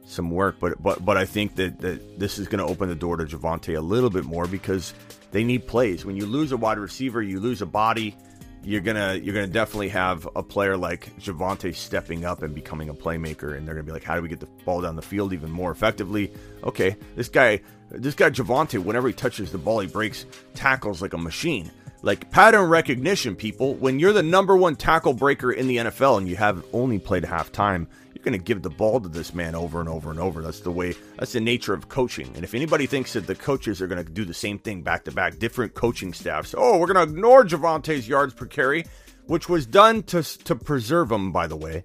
some 0.06 0.30
work. 0.30 0.56
But 0.58 0.82
but 0.82 1.04
but 1.04 1.16
I 1.16 1.26
think 1.26 1.56
that, 1.56 1.80
that 1.80 2.18
this 2.18 2.38
is 2.38 2.48
going 2.48 2.64
to 2.64 2.70
open 2.70 2.88
the 2.88 2.94
door 2.94 3.16
to 3.16 3.24
Javonte 3.24 3.76
a 3.76 3.80
little 3.80 4.10
bit 4.10 4.24
more 4.24 4.46
because 4.46 4.94
they 5.30 5.44
need 5.44 5.66
plays. 5.66 6.04
When 6.04 6.16
you 6.16 6.26
lose 6.26 6.52
a 6.52 6.56
wide 6.56 6.78
receiver, 6.78 7.22
you 7.22 7.40
lose 7.40 7.62
a 7.62 7.66
body 7.66 8.16
you're 8.64 8.80
gonna 8.80 9.14
you're 9.22 9.34
gonna 9.34 9.46
definitely 9.46 9.90
have 9.90 10.26
a 10.34 10.42
player 10.42 10.76
like 10.76 11.14
Javonte 11.18 11.74
stepping 11.74 12.24
up 12.24 12.42
and 12.42 12.54
becoming 12.54 12.88
a 12.88 12.94
playmaker, 12.94 13.56
and 13.56 13.66
they're 13.66 13.74
gonna 13.74 13.84
be 13.84 13.92
like, 13.92 14.04
how 14.04 14.16
do 14.16 14.22
we 14.22 14.28
get 14.28 14.40
the 14.40 14.48
ball 14.64 14.80
down 14.80 14.96
the 14.96 15.02
field 15.02 15.32
even 15.32 15.50
more 15.50 15.70
effectively? 15.70 16.32
Okay, 16.62 16.96
this 17.14 17.28
guy, 17.28 17.60
this 17.90 18.14
guy 18.14 18.30
Javonte, 18.30 18.82
whenever 18.82 19.08
he 19.08 19.14
touches 19.14 19.52
the 19.52 19.58
ball, 19.58 19.80
he 19.80 19.86
breaks 19.86 20.24
tackles 20.54 21.02
like 21.02 21.12
a 21.12 21.18
machine. 21.18 21.70
Like 22.04 22.30
pattern 22.30 22.68
recognition, 22.68 23.34
people. 23.34 23.76
When 23.76 23.98
you're 23.98 24.12
the 24.12 24.22
number 24.22 24.54
one 24.54 24.76
tackle 24.76 25.14
breaker 25.14 25.50
in 25.50 25.68
the 25.68 25.78
NFL 25.78 26.18
and 26.18 26.28
you 26.28 26.36
have 26.36 26.62
only 26.74 26.98
played 26.98 27.24
half 27.24 27.50
time, 27.50 27.88
you're 28.12 28.22
going 28.22 28.38
to 28.38 28.44
give 28.44 28.60
the 28.60 28.68
ball 28.68 29.00
to 29.00 29.08
this 29.08 29.32
man 29.32 29.54
over 29.54 29.80
and 29.80 29.88
over 29.88 30.10
and 30.10 30.20
over. 30.20 30.42
That's 30.42 30.60
the 30.60 30.70
way, 30.70 30.94
that's 31.18 31.32
the 31.32 31.40
nature 31.40 31.72
of 31.72 31.88
coaching. 31.88 32.30
And 32.34 32.44
if 32.44 32.52
anybody 32.52 32.84
thinks 32.84 33.14
that 33.14 33.26
the 33.26 33.34
coaches 33.34 33.80
are 33.80 33.86
going 33.86 34.04
to 34.04 34.12
do 34.12 34.26
the 34.26 34.34
same 34.34 34.58
thing 34.58 34.82
back 34.82 35.04
to 35.04 35.12
back, 35.12 35.38
different 35.38 35.72
coaching 35.72 36.12
staffs, 36.12 36.54
oh, 36.54 36.76
we're 36.76 36.92
going 36.92 37.06
to 37.06 37.10
ignore 37.10 37.42
Javonte's 37.42 38.06
yards 38.06 38.34
per 38.34 38.44
carry, 38.44 38.84
which 39.24 39.48
was 39.48 39.64
done 39.64 40.02
to, 40.02 40.22
to 40.44 40.54
preserve 40.54 41.10
him, 41.10 41.32
by 41.32 41.46
the 41.46 41.56
way, 41.56 41.84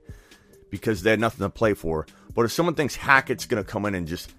because 0.70 1.02
they 1.02 1.12
had 1.12 1.22
nothing 1.22 1.46
to 1.46 1.50
play 1.50 1.74
for. 1.74 2.06
But 2.36 2.44
if 2.44 2.52
someone 2.52 2.76
thinks 2.76 2.94
Hackett's 2.94 3.46
going 3.46 3.64
to 3.64 3.70
come 3.70 3.86
in 3.86 3.96
and 3.96 4.06
just 4.06 4.36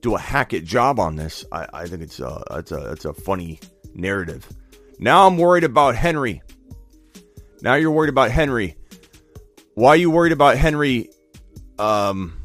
do 0.00 0.14
a 0.14 0.20
Hackett 0.20 0.64
job 0.64 1.00
on 1.00 1.16
this, 1.16 1.44
I, 1.50 1.66
I 1.72 1.86
think 1.86 2.02
it's 2.02 2.20
a, 2.20 2.40
it's, 2.52 2.70
a, 2.70 2.92
it's 2.92 3.04
a 3.04 3.12
funny 3.12 3.58
narrative. 3.96 4.48
Now 4.98 5.26
I'm 5.26 5.36
worried 5.36 5.64
about 5.64 5.96
Henry. 5.96 6.42
Now 7.62 7.74
you're 7.74 7.90
worried 7.90 8.10
about 8.10 8.30
Henry. 8.30 8.76
Why 9.74 9.90
are 9.90 9.96
you 9.96 10.10
worried 10.10 10.32
about 10.32 10.56
Henry? 10.56 11.10
Um, 11.78 12.40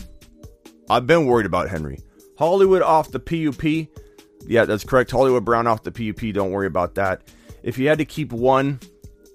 I've 0.89 1.05
been 1.05 1.25
worried 1.25 1.45
about 1.45 1.69
Henry. 1.69 1.99
Hollywood 2.37 2.81
off 2.81 3.11
the 3.11 3.19
PUP. 3.19 3.89
Yeah, 4.47 4.65
that's 4.65 4.83
correct. 4.83 5.11
Hollywood 5.11 5.45
Brown 5.45 5.67
off 5.67 5.83
the 5.83 5.91
PUP. 5.91 6.33
Don't 6.33 6.51
worry 6.51 6.67
about 6.67 6.95
that. 6.95 7.21
If 7.61 7.77
you 7.77 7.87
had 7.87 7.97
to 7.99 8.05
keep 8.05 8.31
one 8.31 8.79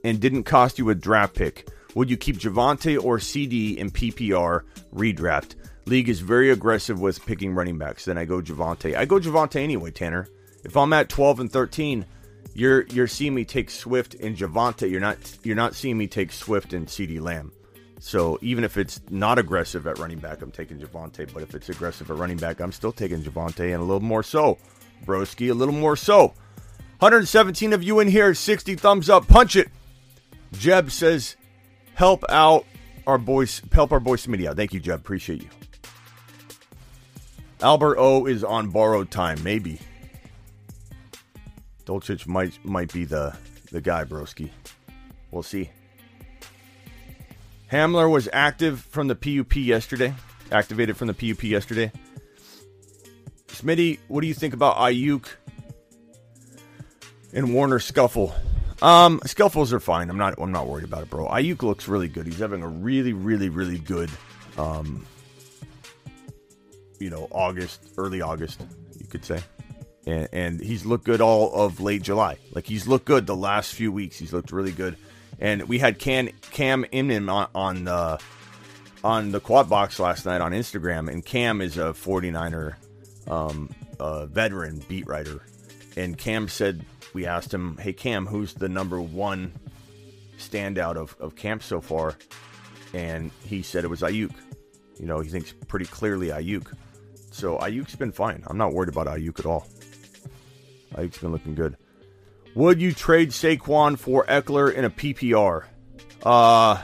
and 0.03 0.21
didn't 0.21 0.45
cost 0.45 0.79
you 0.79 0.91
a 0.91 0.95
draft 0.95 1.35
pick, 1.35 1.69
would 1.95 2.11
you 2.11 2.17
keep 2.17 2.39
Javonte 2.39 3.03
or 3.03 3.19
CeeDee 3.19 3.77
in 3.77 3.91
PPR 3.91 4.63
redraft? 4.93 5.55
League 5.87 6.09
is 6.09 6.21
very 6.21 6.51
aggressive 6.51 7.01
with 7.01 7.25
picking 7.25 7.55
running 7.55 7.79
backs. 7.79 8.07
Then 8.07 8.19
I 8.19 8.25
go 8.25 8.41
Javonte. 8.41 8.97
I 8.97 9.05
go 9.05 9.21
Javonte 9.21 9.57
anyway, 9.63 9.91
Tanner. 9.91 10.27
If 10.65 10.77
I'm 10.77 10.93
at 10.95 11.11
12 11.11 11.41
and 11.41 11.53
13, 11.53 12.07
you're 12.55 12.83
you're 12.87 13.09
seeing 13.09 13.35
me 13.35 13.45
take 13.45 13.71
Swift 13.71 14.15
and 14.15 14.37
Javonte. 14.37 14.91
You're 14.91 15.01
not 15.01 15.19
you're 15.43 15.57
not 15.57 15.75
seeing 15.75 15.99
me 15.99 16.07
take 16.07 16.33
Swift 16.33 16.73
and 16.73 16.87
CeeDee 16.87 17.21
Lamb. 17.21 17.53
So 18.01 18.39
even 18.43 18.65
if 18.65 18.77
it's 18.77 19.01
not 19.11 19.39
aggressive 19.39 19.87
at 19.87 19.99
running 19.99 20.19
back, 20.19 20.43
I'm 20.43 20.51
taking 20.51 20.79
Javonte. 20.79 21.33
But 21.33 21.43
if 21.43 21.55
it's 21.55 21.69
aggressive 21.69 22.11
at 22.11 22.17
running 22.17 22.37
back, 22.37 22.61
I'm 22.61 22.73
still 22.73 22.93
taking 22.93 23.23
Javonte 23.23 23.73
and 23.73 23.83
a 23.83 23.85
little 23.85 24.01
more 24.01 24.23
so. 24.23 24.59
Broski, 25.05 25.51
a 25.51 25.55
little 25.55 25.75
more 25.75 25.97
so. 25.97 26.35
117 26.99 27.73
of 27.73 27.83
you 27.83 28.01
in 28.01 28.09
here, 28.09 28.35
60 28.35 28.77
thumbs 28.77 29.11
up. 29.11 29.27
Punch 29.27 29.57
it. 29.57 29.69
Jeb 30.53 30.91
says, 30.91 31.37
help 31.95 32.25
out 32.29 32.67
our 33.07 33.19
boys, 33.19 33.61
help 33.73 33.93
our 33.93 34.01
boy 34.01 34.17
Smitty 34.17 34.47
out. 34.47 34.57
Thank 34.57 34.73
you, 34.73 34.81
Jeb. 34.81 35.01
Appreciate 35.01 35.43
you. 35.43 35.49
Albert 37.61 37.97
O 37.99 38.27
is 38.27 38.45
on 38.45 38.71
borrowed 38.71 39.11
time, 39.11 39.43
maybe. 39.43 39.81
Dolchich 41.87 42.27
might 42.27 42.65
might 42.65 42.93
be 42.93 43.05
the 43.05 43.37
the 43.71 43.81
guy, 43.81 44.05
Broski. 44.05 44.51
We'll 45.31 45.43
see. 45.43 45.71
Hamler 47.71 48.11
was 48.11 48.29
active 48.33 48.81
from 48.81 49.09
the 49.09 49.15
PUP 49.15 49.57
yesterday. 49.57 50.15
Activated 50.53 50.97
from 50.97 51.09
the 51.09 51.15
PUP 51.15 51.45
yesterday. 51.45 51.91
Smitty, 53.49 53.99
what 54.09 54.21
do 54.21 54.27
you 54.27 54.35
think 54.35 54.55
about 54.55 54.77
Aiyuk 54.77 55.27
and 57.33 57.55
Warner 57.55 57.79
scuffle? 57.79 58.35
Um, 58.83 59.21
scuffles 59.27 59.73
are 59.73 59.81
fine. 59.81 60.11
I'm 60.11 60.19
not. 60.19 60.35
I'm 60.39 60.53
not 60.53 60.67
worried 60.67 60.85
about 60.85 61.03
it, 61.03 61.11
bro. 61.11 61.27
Aiyuk 61.27 61.63
looks 61.63 61.89
really 61.89 62.09
good. 62.09 62.27
He's 62.27 62.39
having 62.39 62.63
a 62.63 62.69
really, 62.69 63.13
really, 63.13 63.49
really 63.49 63.79
good, 63.79 64.11
um, 64.59 65.07
you 66.99 67.11
know, 67.11 67.29
August, 67.31 67.93
early 67.97 68.21
August, 68.21 68.67
you 68.99 69.07
could 69.07 69.25
say 69.25 69.41
and, 70.07 70.29
and 70.33 70.61
he's 70.61 70.85
looked 70.85 71.05
good 71.05 71.21
all 71.21 71.53
of 71.53 71.81
late 71.81 72.03
July. 72.03 72.39
Like 72.53 72.67
he's 72.67 72.87
looked 72.87 73.05
good 73.05 73.27
the 73.27 73.37
last 73.37 73.75
few 73.75 73.93
weeks. 73.93 74.19
He's 74.19 74.33
looked 74.33 74.53
really 74.53 74.73
good. 74.73 74.97
And 75.41 75.65
we 75.69 75.79
had 75.79 75.99
Can, 75.99 76.31
Cam 76.53 76.85
Inman 76.93 77.29
on 77.29 77.49
on, 77.55 77.89
uh, 77.89 78.19
on 79.03 79.33
the 79.33 79.41
quad 79.41 79.69
box 79.69 79.99
last 79.99 80.25
night 80.25 80.41
on 80.41 80.53
Instagram, 80.53 81.13
and 81.13 81.25
Cam 81.25 81.61
is 81.61 81.77
a 81.77 81.93
49er 81.93 82.75
um, 83.29 83.69
veteran 84.31 84.83
beat 84.89 85.07
writer. 85.07 85.43
And 85.97 86.17
Cam 86.17 86.49
said, 86.49 86.85
we 87.13 87.27
asked 87.27 87.53
him, 87.53 87.77
hey, 87.77 87.93
Cam, 87.93 88.27
who's 88.27 88.55
the 88.55 88.69
number 88.69 89.01
one 89.01 89.53
standout 90.39 90.97
of, 90.97 91.17
of 91.21 91.37
camp 91.37 91.63
so 91.63 91.81
far? 91.81 92.17
And 92.93 93.31
he 93.45 93.63
said 93.63 93.85
it 93.85 93.89
was 93.89 94.03
Aiyuk. 94.03 94.33
You 94.99 95.07
know, 95.07 95.21
he 95.21 95.29
thinks 95.29 95.53
pretty 95.69 95.87
clearly 95.87 96.29
Aiyuk. 96.29 96.73
So 97.31 97.59
Aiyuk's 97.59 97.97
been 97.97 98.13
fine. 98.13 98.45
I'm 98.47 98.57
not 98.57 98.73
worried 98.73 98.89
about 98.89 99.07
Aiyuk 99.07 99.39
at 99.41 99.47
all. 99.47 99.67
Ike's 100.95 101.19
been 101.19 101.33
looking 101.33 101.55
good. 101.55 101.77
Would 102.55 102.81
you 102.81 102.93
trade 102.93 103.31
Saquon 103.31 103.99
for 103.99 104.25
Ekeler 104.27 104.73
in 104.73 104.85
a 104.85 104.91
PPR? 104.91 105.65
Uh, 106.23 106.81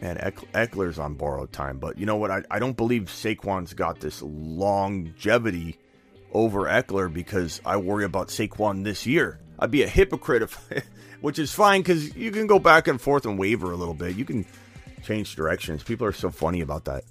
man, 0.00 0.16
Ekeler's 0.16 0.98
on 0.98 1.14
borrowed 1.14 1.52
time, 1.52 1.78
but 1.78 1.98
you 1.98 2.06
know 2.06 2.16
what? 2.16 2.30
I, 2.30 2.42
I 2.50 2.58
don't 2.58 2.76
believe 2.76 3.04
Saquon's 3.04 3.74
got 3.74 4.00
this 4.00 4.22
longevity 4.22 5.78
over 6.32 6.64
Ekeler 6.64 7.12
because 7.12 7.60
I 7.64 7.76
worry 7.76 8.04
about 8.04 8.28
Saquon 8.28 8.84
this 8.84 9.06
year. 9.06 9.38
I'd 9.58 9.70
be 9.70 9.82
a 9.82 9.88
hypocrite 9.88 10.42
if, 10.42 10.58
which 11.20 11.38
is 11.38 11.52
fine 11.52 11.80
because 11.80 12.14
you 12.16 12.30
can 12.30 12.46
go 12.46 12.58
back 12.58 12.88
and 12.88 13.00
forth 13.00 13.26
and 13.26 13.38
waver 13.38 13.70
a 13.70 13.76
little 13.76 13.94
bit. 13.94 14.16
You 14.16 14.24
can 14.24 14.46
change 15.02 15.36
directions. 15.36 15.82
People 15.82 16.06
are 16.06 16.12
so 16.12 16.30
funny 16.30 16.62
about 16.62 16.86
that. 16.86 17.04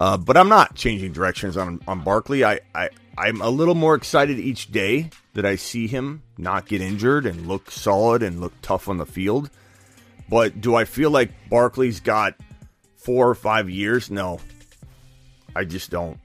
Uh, 0.00 0.16
but 0.16 0.36
I'm 0.36 0.48
not 0.48 0.74
changing 0.74 1.12
directions 1.12 1.56
on 1.56 1.80
on 1.88 2.04
Barkley. 2.04 2.44
I, 2.44 2.60
I 2.74 2.90
I'm 3.18 3.40
a 3.40 3.48
little 3.48 3.74
more 3.74 3.94
excited 3.94 4.38
each 4.38 4.70
day 4.70 5.10
that 5.34 5.46
I 5.46 5.56
see 5.56 5.86
him 5.86 6.22
not 6.36 6.66
get 6.66 6.80
injured 6.80 7.24
and 7.24 7.46
look 7.46 7.70
solid 7.70 8.22
and 8.22 8.40
look 8.40 8.52
tough 8.60 8.88
on 8.88 8.98
the 8.98 9.06
field. 9.06 9.50
But 10.28 10.60
do 10.60 10.74
I 10.74 10.84
feel 10.84 11.10
like 11.10 11.30
Barkley's 11.48 12.00
got 12.00 12.34
four 12.96 13.28
or 13.28 13.34
five 13.34 13.70
years? 13.70 14.10
No, 14.10 14.40
I 15.54 15.64
just 15.64 15.90
don't. 15.90 16.18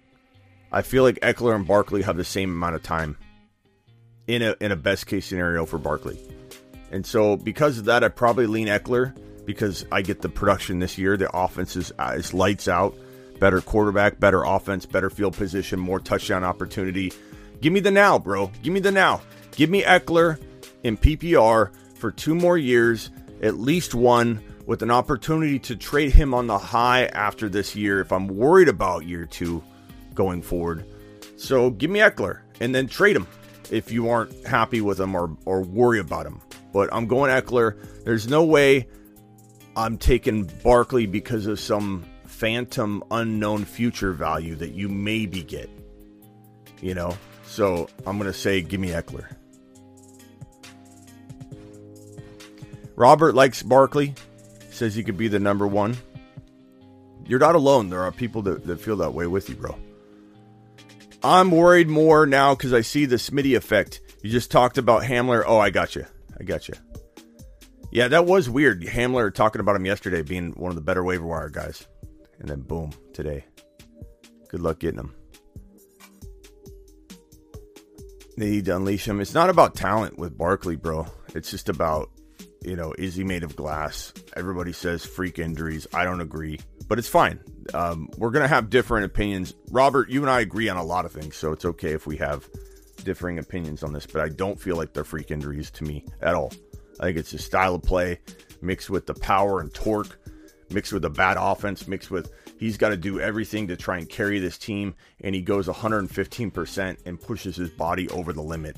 I 0.72 0.82
feel 0.82 1.04
like 1.04 1.20
Ekeler 1.20 1.56
and 1.56 1.68
Barkley 1.68 2.02
have 2.02 2.18
the 2.18 2.24
same 2.24 2.50
amount 2.52 2.76
of 2.76 2.84
time 2.84 3.18
in 4.28 4.42
a 4.42 4.56
in 4.60 4.72
a 4.72 4.76
best 4.76 5.08
case 5.08 5.26
scenario 5.26 5.66
for 5.66 5.78
Barkley. 5.78 6.20
And 6.92 7.06
so 7.06 7.38
because 7.38 7.78
of 7.78 7.86
that, 7.86 8.04
I 8.04 8.10
probably 8.10 8.48
lean 8.48 8.68
Ekeler 8.68 9.16
because 9.46 9.86
I 9.92 10.02
get 10.02 10.22
the 10.22 10.30
production 10.30 10.80
this 10.80 10.98
year. 10.98 11.16
The 11.16 11.30
offense 11.36 11.76
is, 11.76 11.92
uh, 11.98 12.16
is 12.18 12.34
lights 12.34 12.68
out 12.68 12.96
better 13.42 13.60
quarterback, 13.60 14.20
better 14.20 14.44
offense, 14.44 14.86
better 14.86 15.10
field 15.10 15.36
position, 15.36 15.80
more 15.80 16.00
touchdown 16.00 16.44
opportunity. 16.44 17.12
Give 17.60 17.74
me 17.74 17.80
the 17.80 17.92
now, 17.92 18.20
bro. 18.20 18.52
Give 18.62 18.72
me 18.72 18.80
the 18.80 18.92
now. 18.92 19.22
Give 19.54 19.70
me 19.70 19.82
Ekeler 19.82 20.40
in 20.84 20.96
PPR 20.96 21.72
for 21.96 22.12
two 22.12 22.36
more 22.36 22.58
years, 22.58 23.10
at 23.42 23.58
least 23.58 23.96
one, 23.96 24.42
with 24.68 24.84
an 24.84 24.92
opportunity 24.92 25.58
to 25.58 25.76
trade 25.76 26.14
him 26.14 26.36
on 26.36 26.46
the 26.46 26.58
high 26.58 27.06
after 27.08 27.50
this 27.50 27.76
year 27.76 28.00
if 28.00 28.12
I'm 28.12 28.28
worried 28.28 28.70
about 28.70 29.08
year 29.08 29.26
two 29.26 29.64
going 30.14 30.44
forward. 30.44 30.86
So 31.36 31.72
give 31.72 31.90
me 31.90 32.00
Ekeler 32.00 32.42
and 32.60 32.76
then 32.76 32.88
trade 32.88 33.16
him 33.16 33.26
if 33.72 33.92
you 33.92 34.08
aren't 34.10 34.46
happy 34.46 34.82
with 34.82 35.00
him 35.00 35.16
or, 35.16 35.36
or 35.46 35.64
worry 35.64 36.00
about 36.00 36.28
him. 36.28 36.42
But 36.72 36.90
I'm 36.94 37.08
going 37.08 37.32
Ekeler. 37.32 37.76
There's 38.06 38.28
no 38.28 38.44
way 38.44 38.88
I'm 39.76 39.98
taking 39.98 40.44
Barkley 40.64 41.08
because 41.08 41.48
of 41.48 41.60
some 41.60 42.06
phantom 42.42 43.04
unknown 43.12 43.64
future 43.64 44.14
value 44.14 44.56
that 44.56 44.72
you 44.72 44.90
maybe 44.90 45.44
get. 45.44 45.70
You 46.82 46.96
know? 46.96 47.16
So 47.46 47.88
I'm 48.08 48.18
going 48.18 48.32
to 48.32 48.38
say, 48.38 48.62
give 48.62 48.82
me 48.82 48.90
Ekeler. 48.90 49.36
Robert 52.96 53.36
likes 53.36 53.62
Barkley, 53.62 54.16
says 54.72 54.96
he 54.96 55.04
could 55.04 55.18
be 55.18 55.28
the 55.28 55.40
number 55.40 55.68
one. 55.68 55.96
You're 57.28 57.38
not 57.38 57.54
alone. 57.54 57.92
There 57.92 58.02
are 58.02 58.12
people 58.12 58.42
that, 58.42 58.66
that 58.66 58.82
feel 58.82 58.96
that 58.98 59.14
way 59.14 59.28
with 59.28 59.48
you, 59.48 59.56
bro. 59.56 59.78
I'm 61.24 61.52
worried 61.52 61.90
more 61.90 62.26
now 62.26 62.56
because 62.56 62.74
I 62.74 62.82
see 62.82 63.06
the 63.06 63.18
Smitty 63.18 63.56
effect. 63.56 64.02
You 64.24 64.32
just 64.32 64.50
talked 64.50 64.80
about 64.80 65.04
Hamler. 65.04 65.44
Oh, 65.46 65.60
I 65.60 65.70
got 65.70 65.96
you. 65.96 66.08
I 66.40 66.44
got 66.44 66.68
you. 66.68 66.74
Yeah, 67.92 68.08
that 68.08 68.26
was 68.26 68.50
weird. 68.50 68.82
Hamler 68.82 69.32
talking 69.32 69.62
about 69.62 69.76
him 69.76 69.86
yesterday 69.86 70.24
being 70.24 70.54
one 70.54 70.72
of 70.72 70.76
the 70.76 70.82
better 70.82 71.04
waiver 71.04 71.28
wire 71.28 71.50
guys 71.50 71.86
and 72.42 72.50
then 72.50 72.62
boom, 72.62 72.92
today. 73.14 73.46
Good 74.50 74.60
luck 74.60 74.80
getting 74.80 74.98
them. 74.98 75.16
They 78.38 78.50
need 78.50 78.66
to 78.66 78.76
unleash 78.76 79.08
him. 79.08 79.22
It's 79.22 79.34
not 79.34 79.50
about 79.50 79.76
talent 79.76 80.18
with 80.18 80.38
Barkley, 80.38 80.76
bro. 80.76 81.06
It's 81.36 81.52
just 81.52 81.70
about, 81.70 82.10
you 82.64 82.76
know, 82.76 82.94
is 82.98 83.16
he 83.16 83.24
made 83.24 83.44
of 83.44 83.56
glass? 83.56 84.14
Everybody 84.36 84.74
says 84.74 85.06
freak 85.06 85.38
injuries. 85.38 85.86
I 85.94 86.04
don't 86.04 86.22
agree, 86.22 86.60
but 86.88 86.98
it's 86.98 87.08
fine. 87.08 87.40
Um, 87.74 88.10
we're 88.18 88.32
going 88.32 88.44
to 88.44 88.48
have 88.48 88.70
different 88.70 89.06
opinions. 89.06 89.54
Robert, 89.70 90.10
you 90.10 90.22
and 90.22 90.30
I 90.30 90.40
agree 90.40 90.70
on 90.70 90.78
a 90.78 90.84
lot 90.84 91.06
of 91.06 91.12
things, 91.12 91.36
so 91.36 91.52
it's 91.52 91.66
okay 91.66 91.92
if 91.92 92.08
we 92.08 92.18
have 92.18 92.50
differing 93.04 93.38
opinions 93.38 93.84
on 93.84 93.94
this, 93.94 94.06
but 94.06 94.22
I 94.22 94.30
don't 94.30 94.60
feel 94.60 94.76
like 94.76 94.94
they're 94.94 95.04
freak 95.04 95.32
injuries 95.32 95.70
to 95.72 95.84
me 95.84 96.06
at 96.22 96.34
all. 96.34 96.52
I 97.00 97.06
think 97.06 97.18
it's 97.18 97.34
a 97.34 97.38
style 97.38 97.76
of 97.76 97.84
play 97.84 98.20
mixed 98.62 98.90
with 98.90 99.06
the 99.08 99.14
power 99.14 99.60
and 99.60 99.74
torque, 99.74 100.20
mixed 100.72 100.94
with 100.94 101.02
the 101.02 101.10
bad 101.10 101.38
offense, 101.40 101.88
mixed 101.88 102.12
with 102.12 102.32
he's 102.58 102.78
got 102.78 102.90
to 102.90 102.98
do 102.98 103.20
everything 103.20 103.68
to 103.68 103.76
try 103.76 103.98
and 103.98 104.10
carry 104.10 104.40
this 104.40 104.58
team, 104.58 104.96
and 105.22 105.36
he 105.36 105.42
goes 105.42 105.68
115% 105.68 106.98
and 107.06 107.22
pushes 107.22 107.56
his 107.56 107.70
body 107.70 108.10
over 108.10 108.34
the 108.34 108.42
limit, 108.42 108.78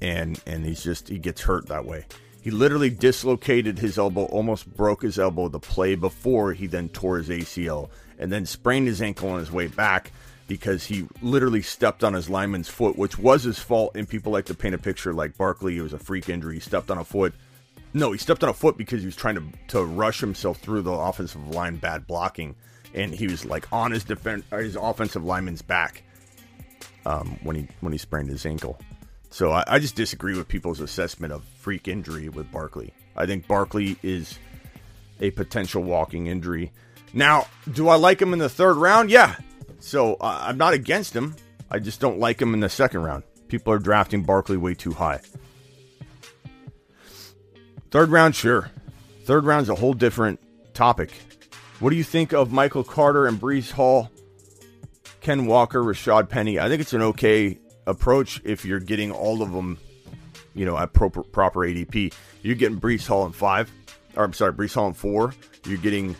and 0.00 0.40
and 0.46 0.64
he's 0.64 0.82
just 0.82 1.08
he 1.08 1.18
gets 1.18 1.42
hurt 1.42 1.66
that 1.68 1.84
way. 1.84 2.06
He 2.42 2.50
literally 2.50 2.90
dislocated 2.90 3.78
his 3.78 3.98
elbow, 3.98 4.24
almost 4.24 4.74
broke 4.74 5.02
his 5.02 5.18
elbow 5.18 5.48
the 5.48 5.60
play 5.60 5.94
before 5.94 6.54
he 6.54 6.66
then 6.66 6.88
tore 6.88 7.18
his 7.18 7.28
ACL, 7.28 7.90
and 8.18 8.32
then 8.32 8.46
sprained 8.46 8.86
his 8.86 9.02
ankle 9.02 9.30
on 9.30 9.40
his 9.40 9.52
way 9.52 9.66
back 9.66 10.12
because 10.50 10.84
he 10.84 11.06
literally 11.22 11.62
stepped 11.62 12.02
on 12.02 12.14
his 12.14 12.28
lineman's 12.28 12.68
foot, 12.68 12.96
which 12.96 13.16
was 13.16 13.44
his 13.44 13.58
fault. 13.60 13.94
And 13.94 14.08
people 14.08 14.32
like 14.32 14.46
to 14.46 14.54
paint 14.54 14.74
a 14.74 14.78
picture 14.78 15.12
like 15.12 15.36
Barkley, 15.36 15.78
it 15.78 15.82
was 15.82 15.92
a 15.92 15.98
freak 15.98 16.28
injury. 16.28 16.54
He 16.54 16.60
stepped 16.60 16.90
on 16.90 16.98
a 16.98 17.04
foot. 17.04 17.34
No, 17.92 18.12
he 18.12 18.18
stepped 18.18 18.44
on 18.44 18.50
a 18.50 18.54
foot 18.54 18.76
because 18.76 19.00
he 19.00 19.06
was 19.06 19.16
trying 19.16 19.34
to, 19.34 19.42
to 19.68 19.84
rush 19.84 20.20
himself 20.20 20.58
through 20.58 20.82
the 20.82 20.92
offensive 20.92 21.48
line, 21.48 21.76
bad 21.76 22.06
blocking. 22.06 22.54
And 22.94 23.12
he 23.12 23.26
was 23.26 23.44
like 23.44 23.72
on 23.72 23.90
his 23.90 24.04
defense, 24.04 24.44
his 24.50 24.76
offensive 24.76 25.24
lineman's 25.24 25.62
back 25.62 26.02
um, 27.06 27.38
when 27.42 27.56
he 27.56 27.68
when 27.80 27.92
he 27.92 27.98
sprained 27.98 28.28
his 28.28 28.46
ankle. 28.46 28.78
So 29.30 29.52
I, 29.52 29.64
I 29.66 29.78
just 29.78 29.94
disagree 29.94 30.36
with 30.36 30.48
people's 30.48 30.80
assessment 30.80 31.32
of 31.32 31.44
freak 31.44 31.88
injury 31.88 32.28
with 32.28 32.50
Barkley. 32.50 32.92
I 33.16 33.26
think 33.26 33.46
Barkley 33.46 33.96
is 34.02 34.38
a 35.20 35.30
potential 35.30 35.82
walking 35.82 36.26
injury. 36.26 36.72
Now, 37.12 37.46
do 37.72 37.88
I 37.88 37.96
like 37.96 38.20
him 38.20 38.32
in 38.32 38.38
the 38.38 38.48
third 38.48 38.76
round? 38.76 39.10
Yeah, 39.10 39.36
so 39.80 40.14
uh, 40.14 40.38
I'm 40.42 40.58
not 40.58 40.74
against 40.74 41.14
him. 41.14 41.36
I 41.70 41.78
just 41.78 42.00
don't 42.00 42.18
like 42.18 42.40
him 42.40 42.54
in 42.54 42.60
the 42.60 42.68
second 42.68 43.02
round. 43.02 43.24
People 43.48 43.72
are 43.72 43.78
drafting 43.78 44.22
Barkley 44.22 44.56
way 44.56 44.74
too 44.74 44.92
high. 44.92 45.20
Third 47.90 48.10
round, 48.10 48.34
sure. 48.34 48.70
Third 49.24 49.44
round's 49.44 49.68
a 49.68 49.74
whole 49.74 49.94
different 49.94 50.40
topic. 50.74 51.10
What 51.80 51.90
do 51.90 51.96
you 51.96 52.04
think 52.04 52.32
of 52.32 52.52
Michael 52.52 52.84
Carter 52.84 53.26
and 53.26 53.40
Breece 53.40 53.70
Hall, 53.70 54.10
Ken 55.20 55.46
Walker, 55.46 55.82
Rashad 55.82 56.28
Penny? 56.28 56.58
I 56.58 56.68
think 56.68 56.80
it's 56.80 56.92
an 56.92 57.02
okay 57.02 57.58
approach 57.86 58.40
if 58.44 58.64
you're 58.64 58.80
getting 58.80 59.10
all 59.10 59.42
of 59.42 59.52
them, 59.52 59.78
you 60.54 60.64
know, 60.64 60.76
at 60.76 60.92
proper, 60.92 61.22
proper 61.22 61.60
ADP. 61.60 62.12
You're 62.42 62.56
getting 62.56 62.80
Breece 62.80 63.06
Hall 63.06 63.26
in 63.26 63.32
five, 63.32 63.70
or 64.14 64.24
I'm 64.24 64.32
sorry, 64.32 64.52
Breece 64.52 64.74
Hall 64.74 64.86
in 64.88 64.94
four. 64.94 65.34
You're 65.66 65.78
getting 65.78 66.16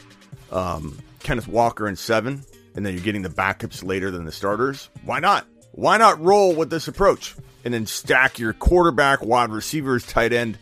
um, 0.51 0.99
Kenneth 1.21 1.49
Walker 1.49 1.87
in 1.87 1.97
seven 1.97 2.45
and 2.75 2.85
then 2.85 2.95
you're 2.95 3.03
getting 3.03 3.23
the 3.23 3.29
backups 3.29 3.85
later 3.85 4.11
than 4.11 4.25
the 4.25 4.33
starters. 4.33 4.89
Why 5.05 5.21
not? 5.21 5.47
Why 5.73 5.99
not 5.99 6.21
roll 6.21 6.55
with 6.55 6.71
this 6.71 6.89
approach 6.89 7.35
and 7.65 7.73
then 7.73 7.87
stack 7.87 8.39
your 8.39 8.53
quarterback, 8.53 9.23
wide 9.23 9.51
receivers, 9.51 10.05
tight 10.07 10.33
end? 10.33 10.59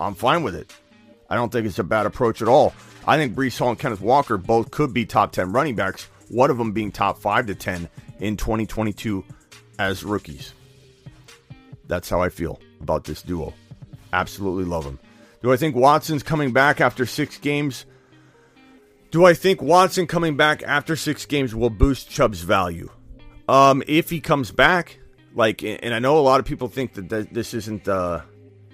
I'm 0.00 0.14
fine 0.14 0.42
with 0.42 0.54
it. 0.54 0.72
I 1.28 1.36
don't 1.36 1.52
think 1.52 1.66
it's 1.66 1.78
a 1.78 1.84
bad 1.84 2.06
approach 2.06 2.42
at 2.42 2.48
all. 2.48 2.74
I 3.06 3.16
think 3.16 3.34
Breece 3.34 3.58
Hall 3.58 3.70
and 3.70 3.78
Kenneth 3.78 4.00
Walker 4.00 4.36
both 4.36 4.70
could 4.70 4.92
be 4.92 5.06
top 5.06 5.32
10 5.32 5.52
running 5.52 5.76
backs, 5.76 6.08
one 6.28 6.50
of 6.50 6.58
them 6.58 6.72
being 6.72 6.90
top 6.90 7.18
5 7.18 7.46
to 7.46 7.54
10 7.54 7.88
in 8.18 8.36
2022 8.36 9.24
as 9.78 10.04
rookies. 10.04 10.52
That's 11.86 12.08
how 12.08 12.20
I 12.20 12.28
feel 12.28 12.60
about 12.80 13.04
this 13.04 13.22
duo. 13.22 13.54
Absolutely 14.12 14.64
love 14.64 14.84
them. 14.84 14.98
Do 15.42 15.52
I 15.52 15.56
think 15.56 15.76
Watson's 15.76 16.22
coming 16.22 16.52
back 16.52 16.80
after 16.80 17.06
six 17.06 17.38
games? 17.38 17.86
Do 19.10 19.24
I 19.24 19.34
think 19.34 19.62
Watson 19.62 20.06
coming 20.06 20.36
back 20.36 20.62
after 20.62 20.96
six 20.96 21.26
games 21.26 21.54
will 21.54 21.70
boost 21.70 22.10
Chubb's 22.10 22.42
value? 22.42 22.90
Um, 23.48 23.82
if 23.88 24.10
he 24.10 24.20
comes 24.20 24.52
back, 24.52 24.98
like, 25.34 25.62
and 25.64 25.94
I 25.94 25.98
know 25.98 26.18
a 26.18 26.20
lot 26.20 26.38
of 26.38 26.46
people 26.46 26.68
think 26.68 26.94
that 26.94 27.32
this 27.32 27.54
isn't, 27.54 27.88
uh, 27.88 28.20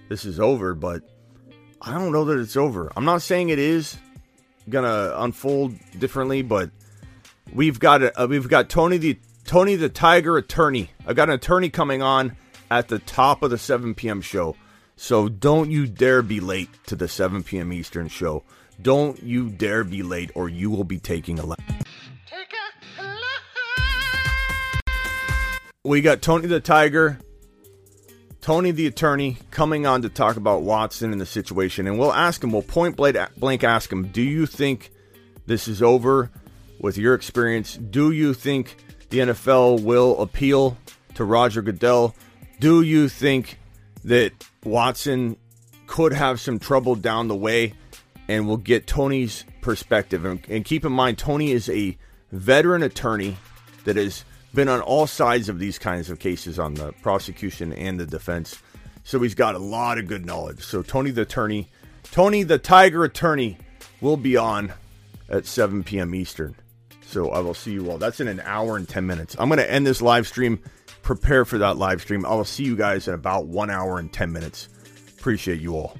this 0.08 0.24
is 0.24 0.38
over, 0.40 0.74
but 0.74 1.02
I 1.82 1.92
don't 1.92 2.12
know 2.12 2.24
that 2.24 2.38
it's 2.38 2.56
over. 2.56 2.90
I'm 2.96 3.04
not 3.04 3.22
saying 3.22 3.50
it 3.50 3.58
is 3.58 3.96
gonna 4.68 5.12
unfold 5.16 5.74
differently, 5.98 6.42
but 6.42 6.70
we've 7.52 7.78
got 7.78 8.02
a, 8.02 8.22
uh, 8.22 8.26
we've 8.26 8.48
got 8.48 8.68
Tony 8.68 8.98
the 8.98 9.18
Tony 9.44 9.76
the 9.76 9.88
Tiger 9.88 10.36
attorney. 10.36 10.90
I've 11.06 11.16
got 11.16 11.28
an 11.28 11.34
attorney 11.36 11.70
coming 11.70 12.02
on 12.02 12.36
at 12.70 12.88
the 12.88 12.98
top 12.98 13.42
of 13.42 13.50
the 13.50 13.58
7 13.58 13.94
p.m. 13.94 14.20
show, 14.20 14.56
so 14.96 15.28
don't 15.28 15.70
you 15.70 15.86
dare 15.86 16.22
be 16.22 16.40
late 16.40 16.70
to 16.86 16.96
the 16.96 17.06
7 17.06 17.44
p.m. 17.44 17.72
Eastern 17.72 18.08
show. 18.08 18.42
Don't 18.82 19.22
you 19.22 19.48
dare 19.48 19.84
be 19.84 20.02
late, 20.02 20.30
or 20.34 20.48
you 20.48 20.70
will 20.70 20.84
be 20.84 20.98
taking 20.98 21.38
a 21.38 21.46
lap. 21.46 21.60
We 25.84 26.00
got 26.00 26.20
Tony 26.20 26.48
the 26.48 26.60
Tiger, 26.60 27.18
Tony 28.46 28.70
the 28.70 28.86
attorney 28.86 29.36
coming 29.50 29.86
on 29.86 30.02
to 30.02 30.08
talk 30.08 30.36
about 30.36 30.62
Watson 30.62 31.10
and 31.10 31.20
the 31.20 31.26
situation, 31.26 31.88
and 31.88 31.98
we'll 31.98 32.12
ask 32.12 32.44
him. 32.44 32.52
We'll 32.52 32.62
point 32.62 32.94
blank 32.94 33.64
ask 33.64 33.90
him. 33.90 34.06
Do 34.06 34.22
you 34.22 34.46
think 34.46 34.92
this 35.46 35.66
is 35.66 35.82
over? 35.82 36.30
With 36.78 36.96
your 36.96 37.14
experience, 37.14 37.76
do 37.76 38.12
you 38.12 38.34
think 38.34 38.76
the 39.10 39.18
NFL 39.18 39.82
will 39.82 40.22
appeal 40.22 40.76
to 41.16 41.24
Roger 41.24 41.60
Goodell? 41.60 42.14
Do 42.60 42.82
you 42.82 43.08
think 43.08 43.58
that 44.04 44.30
Watson 44.62 45.36
could 45.88 46.12
have 46.12 46.40
some 46.40 46.60
trouble 46.60 46.94
down 46.94 47.26
the 47.26 47.34
way? 47.34 47.74
and 48.28 48.48
we'll 48.48 48.56
get 48.56 48.88
Tony's 48.88 49.44
perspective. 49.60 50.24
And, 50.24 50.44
and, 50.48 50.64
keep 50.64 50.84
in 50.84 50.90
mind, 50.90 51.16
Tony 51.16 51.52
is 51.52 51.68
a 51.68 51.96
veteran 52.32 52.82
attorney 52.82 53.36
that 53.84 53.94
has 53.94 54.24
been 54.56 54.68
on 54.68 54.80
all 54.80 55.06
sides 55.06 55.48
of 55.48 55.60
these 55.60 55.78
kinds 55.78 56.10
of 56.10 56.18
cases 56.18 56.58
on 56.58 56.74
the 56.74 56.90
prosecution 57.02 57.72
and 57.74 58.00
the 58.00 58.06
defense. 58.06 58.58
So 59.04 59.20
he's 59.20 59.36
got 59.36 59.54
a 59.54 59.60
lot 59.60 59.98
of 59.98 60.08
good 60.08 60.26
knowledge. 60.26 60.64
So 60.64 60.82
Tony 60.82 61.12
the 61.12 61.22
attorney, 61.22 61.68
Tony 62.04 62.42
the 62.42 62.58
Tiger 62.58 63.04
attorney, 63.04 63.58
will 64.00 64.16
be 64.16 64.36
on 64.36 64.72
at 65.28 65.46
7 65.46 65.84
p.m. 65.84 66.14
Eastern. 66.14 66.56
So 67.02 67.30
I 67.30 67.38
will 67.38 67.54
see 67.54 67.72
you 67.72 67.88
all. 67.90 67.98
That's 67.98 68.18
in 68.18 68.26
an 68.26 68.40
hour 68.40 68.76
and 68.76 68.88
10 68.88 69.06
minutes. 69.06 69.36
I'm 69.38 69.48
going 69.48 69.58
to 69.58 69.70
end 69.70 69.86
this 69.86 70.02
live 70.02 70.26
stream. 70.26 70.60
Prepare 71.02 71.44
for 71.44 71.58
that 71.58 71.76
live 71.76 72.00
stream. 72.00 72.26
I 72.26 72.34
will 72.34 72.44
see 72.44 72.64
you 72.64 72.74
guys 72.74 73.06
in 73.06 73.14
about 73.14 73.46
one 73.46 73.70
hour 73.70 73.98
and 73.98 74.12
10 74.12 74.32
minutes. 74.32 74.68
Appreciate 75.18 75.60
you 75.60 75.76
all. 75.76 75.96